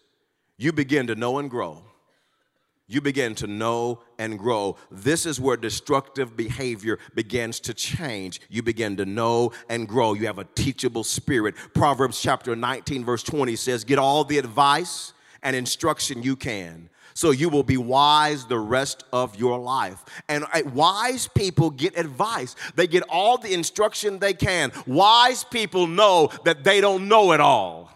you 0.57 0.73
begin 0.73 1.07
to 1.07 1.15
know 1.15 1.39
and 1.39 1.49
grow. 1.49 1.81
You 2.85 2.99
begin 2.99 3.35
to 3.35 3.47
know 3.47 4.01
and 4.19 4.37
grow. 4.37 4.75
This 4.91 5.25
is 5.25 5.39
where 5.39 5.55
destructive 5.55 6.35
behavior 6.35 6.99
begins 7.15 7.61
to 7.61 7.73
change. 7.73 8.41
You 8.49 8.61
begin 8.63 8.97
to 8.97 9.05
know 9.05 9.53
and 9.69 9.87
grow. 9.87 10.13
You 10.13 10.27
have 10.27 10.39
a 10.39 10.43
teachable 10.43 11.05
spirit. 11.05 11.55
Proverbs 11.73 12.21
chapter 12.21 12.53
19, 12.53 13.05
verse 13.05 13.23
20 13.23 13.55
says, 13.55 13.85
Get 13.85 13.97
all 13.97 14.25
the 14.25 14.37
advice 14.37 15.13
and 15.41 15.55
instruction 15.55 16.21
you 16.21 16.35
can 16.35 16.89
so 17.13 17.31
you 17.31 17.49
will 17.49 17.63
be 17.63 17.77
wise 17.77 18.45
the 18.45 18.59
rest 18.59 19.03
of 19.13 19.35
your 19.35 19.57
life. 19.59 20.03
And 20.27 20.45
uh, 20.53 20.61
wise 20.73 21.27
people 21.27 21.69
get 21.69 21.97
advice, 21.97 22.55
they 22.75 22.87
get 22.87 23.03
all 23.09 23.37
the 23.37 23.53
instruction 23.53 24.19
they 24.19 24.33
can. 24.33 24.71
Wise 24.85 25.43
people 25.43 25.87
know 25.87 26.29
that 26.45 26.63
they 26.63 26.81
don't 26.81 27.07
know 27.07 27.31
it 27.33 27.39
all. 27.39 27.91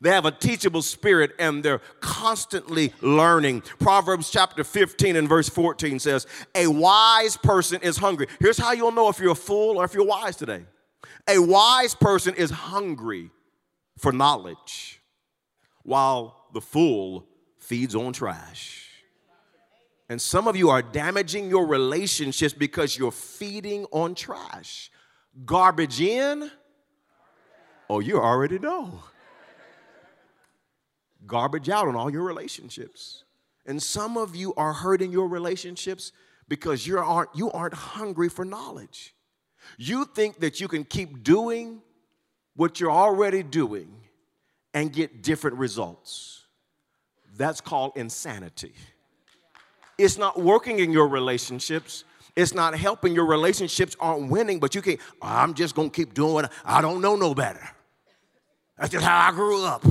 They 0.00 0.10
have 0.10 0.26
a 0.26 0.30
teachable 0.30 0.82
spirit 0.82 1.32
and 1.38 1.62
they're 1.62 1.80
constantly 2.00 2.92
learning. 3.00 3.62
Proverbs 3.78 4.30
chapter 4.30 4.62
15 4.62 5.16
and 5.16 5.28
verse 5.28 5.48
14 5.48 5.98
says, 5.98 6.26
A 6.54 6.68
wise 6.68 7.36
person 7.36 7.80
is 7.82 7.96
hungry. 7.96 8.28
Here's 8.38 8.58
how 8.58 8.72
you'll 8.72 8.92
know 8.92 9.08
if 9.08 9.18
you're 9.18 9.32
a 9.32 9.36
fool 9.36 9.78
or 9.78 9.84
if 9.84 9.94
you're 9.94 10.06
wise 10.06 10.36
today. 10.36 10.64
A 11.28 11.38
wise 11.38 11.94
person 11.94 12.34
is 12.34 12.50
hungry 12.50 13.30
for 13.98 14.12
knowledge, 14.12 15.00
while 15.82 16.46
the 16.54 16.60
fool 16.60 17.26
feeds 17.68 17.94
on 17.94 18.14
trash. 18.14 18.88
And 20.08 20.20
some 20.20 20.48
of 20.48 20.56
you 20.56 20.70
are 20.70 20.80
damaging 20.80 21.50
your 21.50 21.66
relationships 21.66 22.54
because 22.54 22.96
you're 22.96 23.12
feeding 23.12 23.84
on 23.92 24.14
trash. 24.14 24.90
Garbage 25.44 26.00
in, 26.00 26.50
oh, 27.90 28.00
you 28.00 28.18
already 28.18 28.58
know. 28.58 29.02
Garbage 31.26 31.68
out 31.68 31.86
on 31.86 31.94
all 31.94 32.10
your 32.10 32.22
relationships. 32.22 33.24
And 33.66 33.82
some 33.82 34.16
of 34.16 34.34
you 34.34 34.54
are 34.54 34.72
hurting 34.72 35.12
your 35.12 35.28
relationships 35.28 36.12
because 36.48 36.86
you 36.86 36.98
aren't, 36.98 37.28
you 37.34 37.50
aren't 37.50 37.74
hungry 37.74 38.30
for 38.30 38.46
knowledge. 38.46 39.14
You 39.76 40.06
think 40.06 40.40
that 40.40 40.58
you 40.58 40.68
can 40.68 40.84
keep 40.84 41.22
doing 41.22 41.82
what 42.56 42.80
you're 42.80 42.90
already 42.90 43.42
doing 43.42 43.94
and 44.72 44.90
get 44.90 45.22
different 45.22 45.58
results. 45.58 46.37
That's 47.38 47.60
called 47.60 47.92
insanity. 47.94 48.72
It's 49.96 50.18
not 50.18 50.38
working 50.38 50.80
in 50.80 50.92
your 50.92 51.08
relationships. 51.08 52.04
It's 52.36 52.52
not 52.52 52.76
helping. 52.76 53.14
Your 53.14 53.26
relationships 53.26 53.96
aren't 53.98 54.28
winning, 54.30 54.58
but 54.58 54.74
you 54.74 54.82
can't, 54.82 55.00
I'm 55.22 55.54
just 55.54 55.74
gonna 55.74 55.88
keep 55.88 56.14
doing 56.14 56.44
it. 56.44 56.50
I 56.64 56.82
don't 56.82 57.00
know 57.00 57.16
no 57.16 57.34
better. 57.34 57.66
That's 58.76 58.90
just 58.90 59.04
how 59.04 59.28
I 59.28 59.32
grew 59.32 59.64
up. 59.64 59.84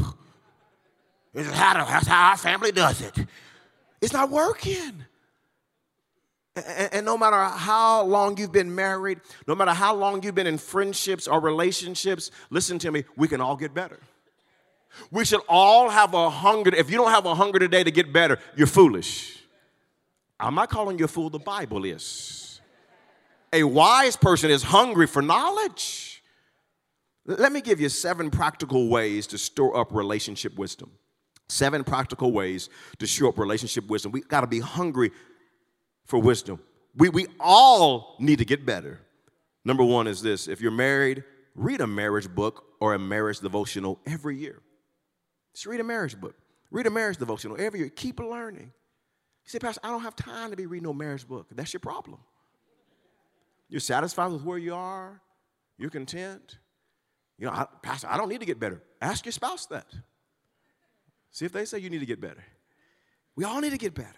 That's 1.33 2.07
how 2.07 2.29
our 2.29 2.37
family 2.37 2.71
does 2.71 3.01
it. 3.01 3.17
It's 4.01 4.13
not 4.13 4.29
working. 4.29 5.05
And, 6.55 6.93
and 6.93 7.05
no 7.05 7.17
matter 7.17 7.37
how 7.37 8.03
long 8.03 8.37
you've 8.37 8.51
been 8.51 8.73
married, 8.73 9.21
no 9.47 9.55
matter 9.55 9.71
how 9.71 9.95
long 9.95 10.23
you've 10.23 10.35
been 10.35 10.47
in 10.47 10.57
friendships 10.57 11.27
or 11.27 11.39
relationships, 11.39 12.31
listen 12.49 12.79
to 12.79 12.91
me, 12.91 13.05
we 13.15 13.27
can 13.27 13.39
all 13.39 13.55
get 13.55 13.73
better. 13.73 13.99
We 15.11 15.25
should 15.25 15.41
all 15.47 15.89
have 15.89 16.13
a 16.13 16.29
hunger. 16.29 16.73
If 16.75 16.89
you 16.89 16.97
don't 16.97 17.11
have 17.11 17.25
a 17.25 17.35
hunger 17.35 17.59
today 17.59 17.83
to 17.83 17.91
get 17.91 18.11
better, 18.11 18.39
you're 18.55 18.67
foolish. 18.67 19.37
I'm 20.39 20.55
not 20.55 20.69
calling 20.69 20.99
you 20.99 21.05
a 21.05 21.07
fool, 21.07 21.29
the 21.29 21.39
Bible 21.39 21.85
is. 21.85 22.61
A 23.53 23.63
wise 23.63 24.15
person 24.15 24.51
is 24.51 24.63
hungry 24.63 25.07
for 25.07 25.21
knowledge. 25.21 26.21
Let 27.25 27.51
me 27.51 27.61
give 27.61 27.81
you 27.81 27.89
seven 27.89 28.29
practical 28.29 28.87
ways 28.87 29.27
to 29.27 29.37
store 29.37 29.75
up 29.75 29.93
relationship 29.93 30.57
wisdom. 30.57 30.91
Seven 31.49 31.83
practical 31.83 32.31
ways 32.31 32.69
to 32.99 33.07
store 33.07 33.29
up 33.29 33.39
relationship 33.39 33.87
wisdom. 33.87 34.11
We 34.11 34.21
got 34.21 34.41
to 34.41 34.47
be 34.47 34.59
hungry 34.59 35.11
for 36.05 36.19
wisdom. 36.19 36.59
We, 36.95 37.09
we 37.09 37.27
all 37.39 38.15
need 38.19 38.39
to 38.39 38.45
get 38.45 38.65
better. 38.65 38.99
Number 39.63 39.83
one 39.83 40.07
is 40.07 40.21
this 40.21 40.47
if 40.47 40.61
you're 40.61 40.71
married, 40.71 41.23
read 41.55 41.81
a 41.81 41.87
marriage 41.87 42.29
book 42.29 42.65
or 42.79 42.93
a 42.93 42.99
marriage 42.99 43.39
devotional 43.39 43.99
every 44.05 44.37
year. 44.37 44.61
Just 45.57 45.65
read 45.65 45.79
a 45.79 45.83
marriage 45.83 46.15
book. 46.21 46.35
Read 46.69 46.85
a 46.85 46.91
marriage 46.91 47.17
devotional 47.17 47.59
every 47.59 47.79
year. 47.79 47.89
Keep 47.89 48.19
learning. 48.19 48.71
You 49.43 49.49
say, 49.49 49.57
Pastor, 49.57 49.81
I 49.83 49.89
don't 49.89 50.01
have 50.01 50.15
time 50.15 50.51
to 50.51 50.55
be 50.55 50.67
reading 50.67 50.83
no 50.83 50.93
marriage 50.93 51.27
book. 51.27 51.47
That's 51.51 51.73
your 51.73 51.79
problem. 51.79 52.19
You're 53.67 53.79
satisfied 53.79 54.27
with 54.27 54.43
where 54.43 54.59
you 54.59 54.75
are. 54.75 55.19
You're 55.79 55.89
content. 55.89 56.59
You 57.39 57.47
know, 57.47 57.53
I, 57.53 57.65
Pastor, 57.81 58.07
I 58.07 58.17
don't 58.17 58.29
need 58.29 58.41
to 58.41 58.45
get 58.45 58.59
better. 58.59 58.83
Ask 59.01 59.25
your 59.25 59.31
spouse 59.31 59.65
that. 59.65 59.87
See 61.31 61.45
if 61.45 61.53
they 61.53 61.65
say 61.65 61.79
you 61.79 61.89
need 61.89 62.01
to 62.01 62.05
get 62.05 62.21
better. 62.21 62.43
We 63.35 63.43
all 63.43 63.59
need 63.59 63.71
to 63.71 63.79
get 63.79 63.95
better. 63.95 64.13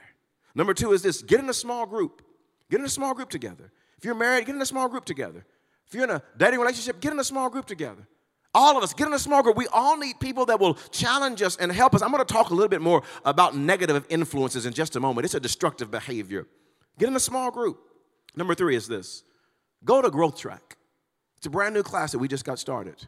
Number 0.55 0.73
two 0.73 0.91
is 0.91 1.01
this 1.03 1.21
get 1.21 1.39
in 1.39 1.47
a 1.47 1.53
small 1.53 1.85
group. 1.85 2.21
Get 2.69 2.81
in 2.81 2.85
a 2.85 2.89
small 2.89 3.13
group 3.13 3.29
together. 3.29 3.71
If 3.97 4.03
you're 4.03 4.13
married, 4.13 4.45
get 4.45 4.55
in 4.55 4.61
a 4.61 4.65
small 4.65 4.89
group 4.89 5.05
together. 5.05 5.45
If 5.87 5.93
you're 5.93 6.03
in 6.03 6.09
a 6.09 6.21
dating 6.35 6.59
relationship, 6.59 6.99
get 6.99 7.13
in 7.13 7.19
a 7.21 7.23
small 7.23 7.49
group 7.49 7.65
together. 7.65 8.05
All 8.53 8.75
of 8.77 8.83
us, 8.83 8.93
get 8.93 9.07
in 9.07 9.13
a 9.13 9.19
small 9.19 9.43
group. 9.43 9.57
We 9.57 9.67
all 9.67 9.95
need 9.97 10.19
people 10.19 10.45
that 10.47 10.59
will 10.59 10.73
challenge 10.91 11.41
us 11.41 11.55
and 11.57 11.71
help 11.71 11.93
us. 11.93 12.01
I'm 12.01 12.11
going 12.11 12.25
to 12.25 12.33
talk 12.33 12.49
a 12.49 12.53
little 12.53 12.69
bit 12.69 12.81
more 12.81 13.03
about 13.23 13.55
negative 13.55 14.05
influences 14.09 14.65
in 14.65 14.73
just 14.73 14.95
a 14.95 14.99
moment. 14.99 15.25
It's 15.25 15.35
a 15.35 15.39
destructive 15.39 15.91
behavior. 15.91 16.47
Get 16.97 17.09
in 17.09 17.15
a 17.15 17.19
small 17.19 17.51
group. 17.51 17.79
Number 18.35 18.55
three 18.55 18.75
is 18.75 18.87
this 18.87 19.23
go 19.83 20.01
to 20.01 20.09
Growth 20.09 20.37
Track. 20.37 20.77
It's 21.37 21.45
a 21.45 21.49
brand 21.49 21.73
new 21.73 21.83
class 21.83 22.11
that 22.11 22.19
we 22.19 22.27
just 22.27 22.43
got 22.43 22.59
started. 22.59 23.05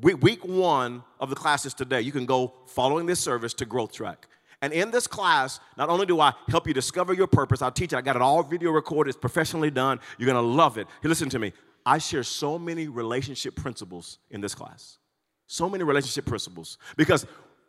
Week 0.00 0.44
one 0.44 1.02
of 1.18 1.30
the 1.30 1.36
classes 1.36 1.72
today, 1.72 2.02
you 2.02 2.12
can 2.12 2.26
go 2.26 2.52
following 2.66 3.06
this 3.06 3.18
service 3.18 3.54
to 3.54 3.64
Growth 3.64 3.92
Track. 3.92 4.28
And 4.62 4.72
in 4.72 4.90
this 4.90 5.06
class, 5.06 5.58
not 5.76 5.88
only 5.88 6.06
do 6.06 6.20
I 6.20 6.32
help 6.48 6.66
you 6.66 6.74
discover 6.74 7.12
your 7.12 7.26
purpose, 7.26 7.62
I'll 7.62 7.70
teach 7.70 7.92
you. 7.92 7.98
I 7.98 8.02
got 8.02 8.16
it 8.16 8.22
all 8.22 8.42
video 8.42 8.70
recorded, 8.70 9.10
it's 9.10 9.18
professionally 9.18 9.70
done. 9.70 10.00
You're 10.18 10.26
gonna 10.26 10.42
love 10.42 10.78
it. 10.78 10.86
Hey, 11.02 11.08
listen 11.08 11.28
to 11.30 11.38
me. 11.38 11.52
I 11.86 11.98
share 11.98 12.24
so 12.24 12.58
many 12.58 12.88
relationship 12.88 13.54
principles 13.54 14.18
in 14.28 14.40
this 14.40 14.56
class. 14.56 14.98
So 15.46 15.70
many 15.70 15.84
relationship 15.84 16.26
principles. 16.26 16.78
Because 16.96 17.24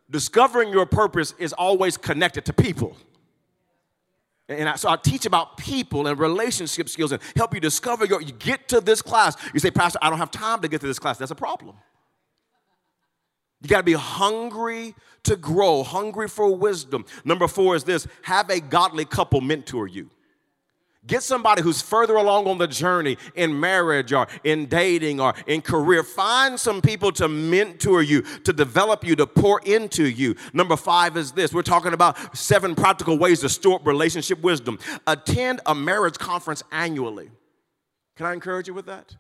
discovering 0.10 0.70
your 0.72 0.88
purpose 0.88 1.36
is 1.38 1.54
always 1.54 1.96
connected 1.98 2.44
to 2.46 2.54
people. 2.54 2.98
And 4.50 4.68
I, 4.70 4.76
so 4.76 4.90
I 4.90 4.96
teach 4.96 5.28
about 5.28 5.58
people 5.58 6.08
and 6.08 6.18
relationship 6.18 6.90
skills 6.90 7.12
and 7.12 7.22
help 7.36 7.54
you 7.54 7.60
discover 7.60 8.06
your, 8.06 8.22
you 8.22 8.32
get 8.32 8.68
to 8.70 8.82
this 8.82 9.04
class. 9.04 9.38
You 9.54 9.60
say, 9.60 9.70
Pastor, 9.70 10.00
I 10.02 10.10
don't 10.10 10.20
have 10.20 10.32
time 10.32 10.62
to 10.62 10.68
get 10.68 10.82
to 10.82 10.88
this 10.88 10.98
class. 10.98 11.20
That's 11.20 11.32
a 11.32 11.36
problem. 11.36 11.76
You 13.62 13.70
got 13.70 13.80
to 13.80 13.84
be 13.84 13.94
hungry 13.94 14.96
to 15.24 15.36
grow, 15.36 15.84
hungry 15.84 16.28
for 16.28 16.56
wisdom. 16.56 17.06
Number 17.24 17.48
four 17.48 17.76
is 17.76 17.84
this 17.84 18.08
have 18.24 18.50
a 18.50 18.62
godly 18.62 19.06
couple 19.06 19.42
mentor 19.42 19.88
you. 19.88 20.10
Get 21.08 21.24
somebody 21.24 21.62
who's 21.62 21.82
further 21.82 22.16
along 22.16 22.48
on 22.48 22.58
the 22.58 22.68
journey 22.68 23.18
in 23.34 23.58
marriage 23.58 24.12
or 24.12 24.28
in 24.44 24.66
dating 24.66 25.22
or 25.22 25.34
in 25.48 25.62
career. 25.62 26.04
Find 26.04 26.60
some 26.60 26.82
people 26.82 27.14
to 27.14 27.30
mentor 27.30 28.04
you, 28.04 28.22
to 28.44 28.52
develop 28.52 29.06
you, 29.06 29.16
to 29.16 29.26
pour 29.26 29.62
into 29.62 30.06
you. 30.06 30.36
Number 30.52 30.76
five 30.76 31.16
is 31.16 31.32
this 31.32 31.54
we're 31.54 31.62
talking 31.62 31.94
about 31.94 32.38
seven 32.38 32.76
practical 32.76 33.18
ways 33.18 33.40
to 33.40 33.50
store 33.50 33.78
up 33.78 33.88
relationship 33.88 34.42
wisdom. 34.42 34.80
Attend 35.08 35.62
a 35.66 35.74
marriage 35.74 36.18
conference 36.18 36.62
annually. 36.72 37.32
Can 38.18 38.26
I 38.26 38.34
encourage 38.34 38.68
you 38.68 38.74
with 38.74 38.88
that? 38.88 39.16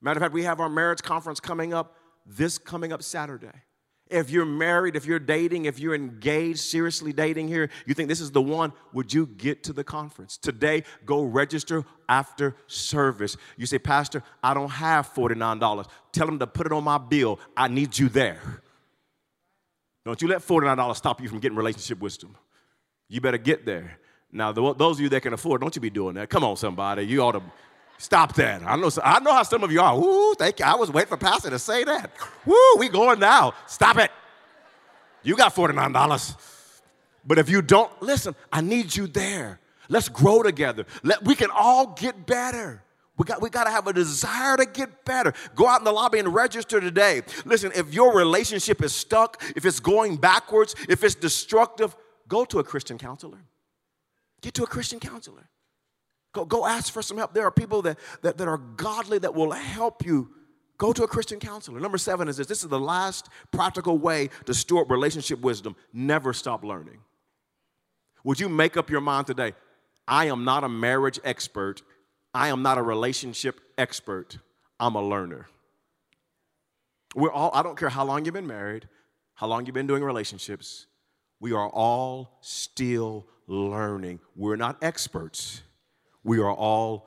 Matter 0.00 0.18
of 0.18 0.22
fact, 0.22 0.34
we 0.34 0.44
have 0.44 0.60
our 0.60 0.68
marriage 0.68 1.02
conference 1.02 1.38
coming 1.38 1.72
up 1.72 1.94
this 2.26 2.58
coming 2.58 2.92
up 2.92 3.02
Saturday. 3.02 3.52
If 4.10 4.30
you're 4.30 4.46
married, 4.46 4.96
if 4.96 5.04
you're 5.04 5.18
dating, 5.18 5.66
if 5.66 5.78
you're 5.78 5.94
engaged, 5.94 6.60
seriously 6.60 7.12
dating 7.12 7.48
here, 7.48 7.68
you 7.86 7.94
think 7.94 8.08
this 8.08 8.20
is 8.20 8.30
the 8.30 8.40
one, 8.40 8.72
would 8.92 9.12
you 9.12 9.26
get 9.26 9.64
to 9.64 9.72
the 9.72 9.84
conference? 9.84 10.38
Today, 10.38 10.84
go 11.04 11.22
register 11.22 11.84
after 12.08 12.56
service. 12.66 13.36
You 13.56 13.66
say, 13.66 13.78
Pastor, 13.78 14.22
I 14.42 14.54
don't 14.54 14.70
have 14.70 15.12
$49. 15.12 15.86
Tell 16.12 16.26
them 16.26 16.38
to 16.38 16.46
put 16.46 16.66
it 16.66 16.72
on 16.72 16.84
my 16.84 16.98
bill. 16.98 17.38
I 17.56 17.68
need 17.68 17.98
you 17.98 18.08
there. 18.08 18.62
Don't 20.04 20.22
you 20.22 20.28
let 20.28 20.40
$49 20.40 20.96
stop 20.96 21.20
you 21.20 21.28
from 21.28 21.38
getting 21.38 21.56
relationship 21.56 22.00
wisdom. 22.00 22.34
You 23.08 23.20
better 23.20 23.38
get 23.38 23.66
there. 23.66 23.98
Now, 24.32 24.52
those 24.52 24.96
of 24.96 25.00
you 25.00 25.08
that 25.10 25.20
can 25.20 25.32
afford, 25.32 25.60
don't 25.60 25.74
you 25.74 25.80
be 25.80 25.90
doing 25.90 26.14
that. 26.14 26.30
Come 26.30 26.44
on, 26.44 26.56
somebody. 26.56 27.02
You 27.04 27.22
ought 27.22 27.32
to 27.32 27.42
Stop 27.98 28.34
that. 28.36 28.62
I 28.64 28.76
know, 28.76 28.90
I 29.02 29.18
know 29.20 29.32
how 29.32 29.42
some 29.42 29.64
of 29.64 29.72
you 29.72 29.80
are. 29.80 29.98
Woo, 29.98 30.34
thank 30.34 30.60
you. 30.60 30.64
I 30.64 30.76
was 30.76 30.90
waiting 30.90 31.08
for 31.08 31.16
Pastor 31.16 31.50
to 31.50 31.58
say 31.58 31.82
that. 31.84 32.12
Woo, 32.46 32.56
we 32.78 32.88
going 32.88 33.18
now. 33.18 33.54
Stop 33.66 33.98
it. 33.98 34.12
You 35.24 35.36
got 35.36 35.54
$49. 35.54 36.36
But 37.26 37.38
if 37.38 37.50
you 37.50 37.60
don't, 37.60 37.90
listen, 38.00 38.36
I 38.52 38.60
need 38.60 38.94
you 38.94 39.08
there. 39.08 39.60
Let's 39.88 40.08
grow 40.08 40.42
together. 40.42 40.86
Let, 41.02 41.24
we 41.24 41.34
can 41.34 41.50
all 41.52 41.88
get 41.88 42.24
better. 42.24 42.82
We 43.16 43.24
got, 43.24 43.42
we 43.42 43.50
got 43.50 43.64
to 43.64 43.70
have 43.70 43.88
a 43.88 43.92
desire 43.92 44.56
to 44.56 44.64
get 44.64 45.04
better. 45.04 45.34
Go 45.56 45.66
out 45.66 45.80
in 45.80 45.84
the 45.84 45.92
lobby 45.92 46.20
and 46.20 46.32
register 46.32 46.80
today. 46.80 47.22
Listen, 47.44 47.72
if 47.74 47.92
your 47.92 48.14
relationship 48.16 48.80
is 48.80 48.94
stuck, 48.94 49.42
if 49.56 49.66
it's 49.66 49.80
going 49.80 50.16
backwards, 50.16 50.76
if 50.88 51.02
it's 51.02 51.16
destructive, 51.16 51.96
go 52.28 52.44
to 52.44 52.60
a 52.60 52.64
Christian 52.64 52.96
counselor. 52.96 53.38
Get 54.40 54.54
to 54.54 54.62
a 54.62 54.68
Christian 54.68 55.00
counselor. 55.00 55.48
Go, 56.38 56.44
go 56.44 56.66
ask 56.66 56.92
for 56.92 57.02
some 57.02 57.16
help. 57.16 57.34
There 57.34 57.44
are 57.44 57.50
people 57.50 57.82
that, 57.82 57.98
that, 58.22 58.38
that 58.38 58.48
are 58.48 58.58
godly 58.58 59.18
that 59.18 59.34
will 59.34 59.52
help 59.52 60.04
you 60.04 60.30
Go 60.78 60.92
to 60.92 61.02
a 61.02 61.08
Christian 61.08 61.40
counselor. 61.40 61.80
Number 61.80 61.98
seven 61.98 62.28
is 62.28 62.36
this 62.36 62.46
this 62.46 62.62
is 62.62 62.68
the 62.68 62.78
last 62.78 63.28
practical 63.50 63.98
way 63.98 64.30
to 64.46 64.54
store 64.54 64.86
relationship 64.86 65.40
wisdom. 65.40 65.74
Never 65.92 66.32
stop 66.32 66.64
learning. 66.64 67.00
Would 68.22 68.38
you 68.38 68.48
make 68.48 68.76
up 68.76 68.88
your 68.88 69.00
mind 69.00 69.26
today? 69.26 69.54
I 70.06 70.26
am 70.26 70.44
not 70.44 70.64
a 70.64 70.68
marriage 70.68 71.18
expert, 71.24 71.82
I 72.32 72.48
am 72.48 72.62
not 72.62 72.78
a 72.78 72.82
relationship 72.82 73.60
expert, 73.76 74.38
I'm 74.78 74.94
a 74.94 75.02
learner. 75.02 75.48
We're 77.14 77.32
all, 77.32 77.50
I 77.52 77.62
don't 77.62 77.76
care 77.76 77.88
how 77.88 78.04
long 78.04 78.24
you've 78.24 78.34
been 78.34 78.46
married, 78.46 78.88
how 79.34 79.48
long 79.48 79.66
you've 79.66 79.74
been 79.74 79.86
doing 79.86 80.04
relationships, 80.04 80.86
we 81.40 81.52
are 81.52 81.68
all 81.68 82.38
still 82.40 83.26
learning. 83.46 84.20
We're 84.36 84.56
not 84.56 84.82
experts, 84.82 85.62
we 86.24 86.38
are 86.38 86.52
all 86.52 87.06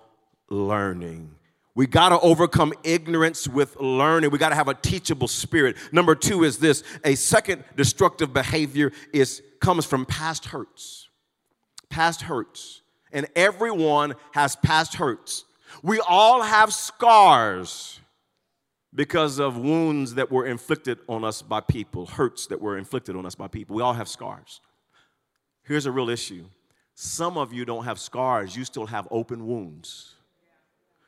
learning. 0.50 1.36
We 1.74 1.88
got 1.88 2.10
to 2.10 2.20
overcome 2.20 2.74
ignorance 2.84 3.48
with 3.48 3.80
learning. 3.80 4.32
We 4.32 4.38
got 4.38 4.50
to 4.50 4.56
have 4.56 4.68
a 4.68 4.74
teachable 4.74 5.28
spirit. 5.28 5.78
Number 5.92 6.16
2 6.16 6.44
is 6.44 6.58
this, 6.58 6.84
a 7.06 7.16
second 7.16 7.64
destructive 7.78 8.34
behavior 8.34 8.92
is 9.14 9.42
comes 9.62 9.86
from 9.86 10.06
past 10.06 10.46
hurts. 10.46 11.08
Past 11.90 12.24
hurts. 12.24 12.82
And 13.14 13.28
everyone 13.36 14.16
has 14.34 14.56
past 14.58 14.96
hurts. 14.96 15.46
We 15.82 16.00
all 16.00 16.42
have 16.42 16.74
scars 16.74 18.00
because 18.94 19.40
of 19.40 19.58
wounds 19.58 20.16
that 20.16 20.32
were 20.32 20.46
inflicted 20.46 21.00
on 21.08 21.24
us 21.24 21.42
by 21.42 21.62
people, 21.62 22.06
hurts 22.06 22.48
that 22.48 22.60
were 22.60 22.78
inflicted 22.78 23.16
on 23.16 23.26
us 23.26 23.36
by 23.36 23.48
people. 23.48 23.76
We 23.76 23.82
all 23.82 23.94
have 23.94 24.10
scars. 24.10 24.60
Here's 25.64 25.86
a 25.86 25.92
real 25.92 26.10
issue 26.10 26.46
some 26.96 27.38
of 27.38 27.54
you 27.54 27.66
don't 27.66 27.86
have 27.86 28.00
scars, 28.00 28.56
you 28.56 28.66
still 28.66 28.86
have 28.86 29.08
open 29.12 29.48
wounds. 29.48 30.16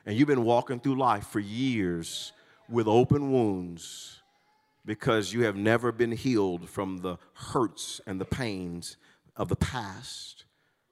And 0.06 0.18
you've 0.18 0.28
been 0.28 0.44
walking 0.44 0.80
through 0.80 0.98
life 0.98 1.28
for 1.28 1.40
years 1.40 2.34
with 2.70 2.88
open 2.88 3.32
wounds 3.32 4.22
because 4.86 5.32
you 5.32 5.44
have 5.46 5.56
never 5.56 5.92
been 5.92 6.12
healed 6.12 6.70
from 6.70 6.98
the 6.98 7.18
hurts 7.34 8.02
and 8.06 8.20
the 8.20 8.26
pains 8.26 8.98
of 9.36 9.48
the 9.48 9.56
past. 9.56 10.46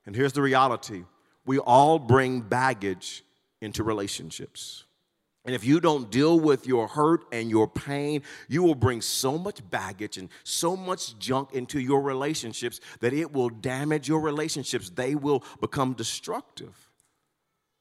And 0.05 0.15
here's 0.15 0.33
the 0.33 0.41
reality 0.41 1.03
we 1.45 1.59
all 1.59 1.99
bring 1.99 2.41
baggage 2.41 3.23
into 3.59 3.83
relationships. 3.83 4.85
And 5.43 5.55
if 5.55 5.65
you 5.65 5.79
don't 5.79 6.11
deal 6.11 6.39
with 6.39 6.67
your 6.67 6.87
hurt 6.87 7.25
and 7.31 7.49
your 7.49 7.67
pain, 7.67 8.21
you 8.47 8.61
will 8.61 8.75
bring 8.75 9.01
so 9.01 9.39
much 9.39 9.67
baggage 9.71 10.17
and 10.17 10.29
so 10.43 10.77
much 10.77 11.17
junk 11.17 11.53
into 11.53 11.79
your 11.79 12.01
relationships 12.01 12.79
that 12.99 13.11
it 13.11 13.33
will 13.33 13.49
damage 13.49 14.07
your 14.07 14.21
relationships. 14.21 14.91
They 14.91 15.15
will 15.15 15.43
become 15.59 15.93
destructive. 15.93 16.89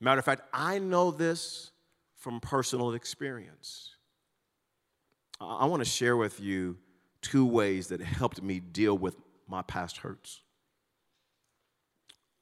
Matter 0.01 0.21
of 0.21 0.25
fact, 0.25 0.43
I 0.55 0.79
know 0.79 1.11
this 1.11 1.71
from 2.17 2.41
personal 2.41 2.95
experience. 2.95 3.95
I 5.39 5.67
want 5.67 5.83
to 5.83 5.89
share 5.89 6.17
with 6.17 6.41
you 6.41 6.79
two 7.21 7.45
ways 7.45 7.89
that 7.89 8.01
helped 8.01 8.43
me 8.43 8.61
deal 8.61 8.97
with 8.97 9.17
my 9.47 9.61
past 9.63 9.99
hurts. 9.99 10.41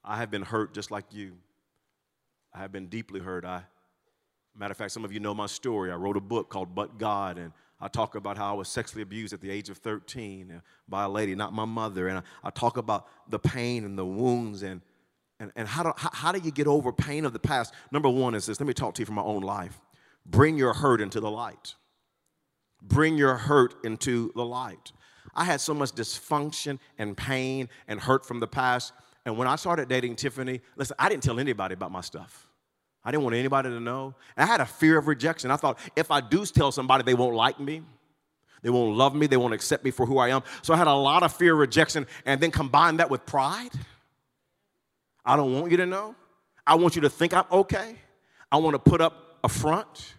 I 0.05 0.17
have 0.19 0.31
been 0.31 0.43
hurt 0.43 0.75
just 0.75 0.93
like 0.93 1.07
you. 1.13 1.37
I 2.55 2.59
have 2.59 2.71
been 2.71 2.87
deeply 2.87 3.21
hurt. 3.21 3.45
I 3.45 3.65
Matter 4.59 4.73
of 4.73 4.77
fact, 4.77 4.91
some 4.91 5.05
of 5.05 5.13
you 5.13 5.21
know 5.21 5.35
my 5.35 5.47
story. 5.47 5.93
I 5.93 5.95
wrote 5.95 6.17
a 6.17 6.21
book 6.21 6.51
called 6.51 6.75
But 6.75 6.99
God, 6.99 7.39
and 7.39 7.53
I 7.81 7.87
talk 7.87 8.17
about 8.17 8.37
how 8.37 8.51
I 8.51 8.57
was 8.57 8.69
sexually 8.69 9.03
abused 9.03 9.33
at 9.33 9.41
the 9.41 9.51
age 9.51 9.71
of 9.71 9.79
13 9.79 10.51
uh, 10.51 10.61
by 10.89 11.05
a 11.05 11.09
lady, 11.09 11.37
not 11.37 11.53
my 11.53 11.65
mother. 11.65 12.09
And 12.09 12.19
I, 12.19 12.23
I 12.43 12.51
talk 12.51 12.77
about 12.77 13.07
the 13.29 13.39
pain 13.39 13.85
and 13.85 13.97
the 13.97 14.05
wounds 14.05 14.65
and, 14.65 14.81
and, 15.39 15.53
and 15.55 15.69
how, 15.69 15.85
do, 15.85 15.93
how, 15.97 16.11
how 16.13 16.33
do 16.33 16.41
you 16.41 16.51
get 16.51 16.67
over 16.67 16.93
pain 16.93 17.25
of 17.25 17.33
the 17.33 17.39
past? 17.39 17.73
Number 17.93 18.09
one 18.09 18.35
is 18.35 18.47
this 18.47 18.59
let 18.59 18.67
me 18.67 18.75
talk 18.75 18.95
to 18.95 19.03
you 19.03 19.07
from 19.07 19.15
my 19.15 19.23
own 19.23 19.43
life. 19.43 19.81
Bring 20.27 20.59
your 20.59 20.75
hurt 20.75 21.01
into 21.01 21.21
the 21.21 21.31
light. 21.31 21.75
Bring 22.83 23.17
your 23.17 23.37
hurt 23.37 23.75
into 23.85 24.33
the 24.35 24.45
light. 24.45 24.93
I 25.35 25.45
had 25.45 25.61
so 25.61 25.73
much 25.73 25.93
dysfunction 25.93 26.81
and 26.99 27.17
pain 27.17 27.69
and 27.87 28.01
hurt 28.01 28.27
from 28.27 28.41
the 28.41 28.49
past. 28.49 28.93
And 29.25 29.37
when 29.37 29.47
I 29.47 29.55
started 29.55 29.89
dating 29.89 30.17
Tiffany, 30.17 30.61
listen, 30.77 30.97
I 30.99 31.09
didn't 31.09 31.23
tell 31.23 31.39
anybody 31.39 31.75
about 31.75 31.93
my 31.93 32.01
stuff. 32.01 32.48
I 33.09 33.11
didn't 33.11 33.25
want 33.25 33.37
anybody 33.37 33.71
to 33.71 33.81
know. 33.81 34.15
And 34.37 34.47
I 34.47 34.53
had 34.53 34.61
a 34.61 34.67
fear 34.67 34.99
of 34.99 35.09
rejection. 35.09 35.51
I 35.51 35.57
thought 35.57 35.79
if 35.97 36.11
I 36.11 36.21
do 36.21 36.45
tell 36.45 36.71
somebody, 36.71 37.05
they 37.05 37.15
won't 37.15 37.35
like 37.35 37.59
me. 37.59 37.81
They 38.61 38.69
won't 38.69 38.99
love 38.99 39.15
me. 39.15 39.27
They 39.27 39.39
won't 39.39 39.55
accept 39.55 39.83
me 39.83 39.91
for 39.91 40.05
who 40.05 40.19
I 40.19 40.29
am. 40.29 40.43
So 40.61 40.75
I 40.75 40.77
had 40.77 40.89
a 40.89 40.93
lot 40.93 41.23
of 41.23 41.33
fear 41.33 41.55
of 41.55 41.59
rejection 41.59 42.07
and 42.27 42.39
then 42.39 42.51
combine 42.51 42.99
that 42.99 43.09
with 43.09 43.25
pride. 43.25 43.71
I 45.25 45.37
don't 45.37 45.55
want 45.55 45.71
you 45.71 45.79
to 45.79 45.87
know. 45.87 46.17
I 46.67 46.75
want 46.75 46.97
you 46.97 47.01
to 47.01 47.09
think 47.09 47.33
I'm 47.33 47.47
okay. 47.51 47.97
I 48.53 48.59
want 48.59 48.75
to 48.75 48.79
put 48.79 49.01
up 49.01 49.39
a 49.43 49.49
front. 49.49 50.13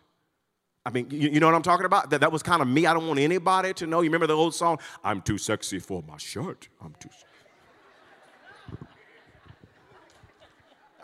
I 0.84 0.90
mean, 0.90 1.12
you, 1.12 1.30
you 1.30 1.40
know 1.40 1.46
what 1.46 1.54
I'm 1.54 1.62
talking 1.62 1.86
about? 1.86 2.10
That, 2.10 2.22
that 2.22 2.32
was 2.32 2.42
kind 2.42 2.60
of 2.60 2.68
me. 2.68 2.88
I 2.88 2.96
don't 2.96 3.06
want 3.06 3.20
anybody 3.20 3.72
to 3.72 3.86
know. 3.86 4.02
You 4.02 4.10
remember 4.10 4.26
the 4.26 4.36
old 4.36 4.56
song? 4.56 4.80
I'm 5.04 5.22
too 5.22 5.38
sexy 5.38 5.78
for 5.78 6.02
my 6.08 6.18
shirt. 6.18 6.70
I'm 6.84 6.96
too. 7.00 7.10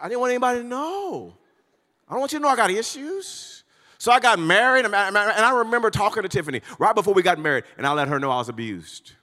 I 0.01 0.07
didn't 0.07 0.19
want 0.19 0.31
anybody 0.31 0.61
to 0.61 0.65
know. 0.65 1.35
I 2.07 2.13
don't 2.13 2.19
want 2.19 2.33
you 2.33 2.39
to 2.39 2.43
know 2.43 2.49
I 2.49 2.55
got 2.55 2.71
issues. 2.71 3.63
So 3.97 4.11
I 4.11 4.19
got 4.19 4.37
married, 4.39 4.85
and 4.85 4.95
I 4.95 5.51
remember 5.59 5.89
talking 5.89 6.21
to 6.21 6.29
Tiffany 6.29 6.61
right 6.77 6.93
before 6.93 7.13
we 7.13 7.23
got 7.23 7.39
married, 7.39 7.63
and 7.77 7.87
I 7.87 7.93
let 7.93 8.07
her 8.09 8.19
know 8.19 8.29
I 8.29 8.37
was 8.37 8.49
abused. 8.49 9.13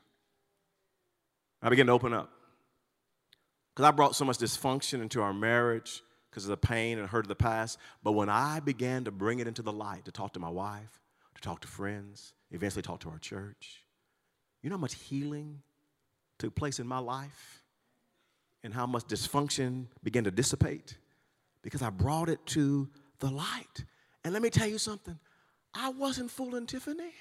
I 1.60 1.68
began 1.68 1.86
to 1.86 1.92
open 1.92 2.12
up. 2.12 2.30
Because 3.74 3.86
I 3.86 3.90
brought 3.92 4.16
so 4.16 4.24
much 4.24 4.38
dysfunction 4.38 5.00
into 5.00 5.22
our 5.22 5.32
marriage 5.32 6.02
because 6.30 6.44
of 6.44 6.50
the 6.50 6.56
pain 6.56 6.98
and 6.98 7.08
hurt 7.08 7.24
of 7.24 7.28
the 7.28 7.34
past. 7.34 7.78
But 8.02 8.12
when 8.12 8.28
I 8.28 8.60
began 8.60 9.04
to 9.04 9.10
bring 9.10 9.38
it 9.38 9.46
into 9.46 9.62
the 9.62 9.72
light, 9.72 10.06
to 10.06 10.10
talk 10.10 10.32
to 10.32 10.40
my 10.40 10.50
wife, 10.50 11.00
to 11.34 11.40
talk 11.40 11.60
to 11.60 11.68
friends, 11.68 12.34
eventually 12.50 12.82
talk 12.82 13.00
to 13.00 13.10
our 13.10 13.18
church, 13.18 13.84
you 14.62 14.70
know 14.70 14.76
how 14.76 14.80
much 14.80 14.94
healing 14.94 15.60
took 16.38 16.54
place 16.54 16.80
in 16.80 16.86
my 16.86 16.98
life 16.98 17.62
and 18.64 18.74
how 18.74 18.86
much 18.86 19.04
dysfunction 19.04 19.86
began 20.02 20.24
to 20.24 20.30
dissipate? 20.30 20.96
Because 21.62 21.82
I 21.82 21.90
brought 21.90 22.28
it 22.28 22.44
to 22.46 22.88
the 23.20 23.30
light. 23.30 23.84
And 24.24 24.32
let 24.32 24.42
me 24.42 24.50
tell 24.50 24.68
you 24.68 24.78
something 24.78 25.18
I 25.74 25.88
wasn't 25.90 26.30
fooling 26.30 26.66
Tiffany. 26.66 27.12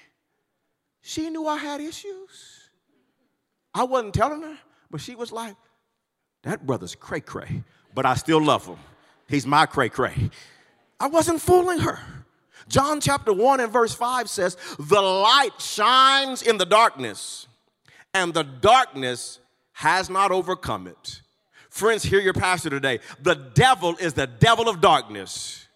She 1.00 1.30
knew 1.30 1.46
I 1.46 1.56
had 1.56 1.80
issues. 1.80 2.70
I 3.74 3.84
wasn't 3.84 4.14
telling 4.14 4.42
her, 4.42 4.58
but 4.90 5.00
she 5.00 5.14
was 5.14 5.32
like, 5.32 5.56
that 6.42 6.66
brother's 6.66 6.94
cray 6.94 7.20
cray, 7.20 7.64
but 7.94 8.04
I 8.04 8.14
still 8.14 8.42
love 8.42 8.66
him. 8.66 8.78
He's 9.28 9.46
my 9.46 9.66
cray 9.66 9.88
cray. 9.88 10.30
I 11.00 11.08
wasn't 11.08 11.40
fooling 11.40 11.78
her. 11.78 11.98
John 12.68 13.00
chapter 13.00 13.32
1 13.32 13.60
and 13.60 13.72
verse 13.72 13.94
5 13.94 14.28
says, 14.28 14.56
The 14.78 15.00
light 15.00 15.60
shines 15.60 16.42
in 16.42 16.58
the 16.58 16.66
darkness, 16.66 17.46
and 18.14 18.34
the 18.34 18.44
darkness 18.44 19.40
has 19.72 20.10
not 20.10 20.30
overcome 20.30 20.86
it. 20.86 21.21
Friends, 21.72 22.02
hear 22.02 22.20
your 22.20 22.34
pastor 22.34 22.68
today. 22.68 23.00
The 23.22 23.34
devil 23.34 23.96
is 23.96 24.12
the 24.12 24.26
devil 24.26 24.68
of 24.68 24.82
darkness. 24.82 25.68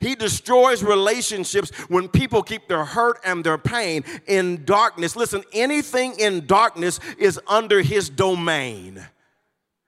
He 0.00 0.16
destroys 0.16 0.82
relationships 0.82 1.70
when 1.88 2.08
people 2.08 2.42
keep 2.42 2.66
their 2.66 2.84
hurt 2.84 3.20
and 3.24 3.44
their 3.44 3.56
pain 3.56 4.02
in 4.26 4.64
darkness. 4.64 5.14
Listen, 5.14 5.44
anything 5.52 6.18
in 6.18 6.46
darkness 6.46 6.98
is 7.18 7.38
under 7.46 7.82
his 7.82 8.10
domain. 8.10 9.00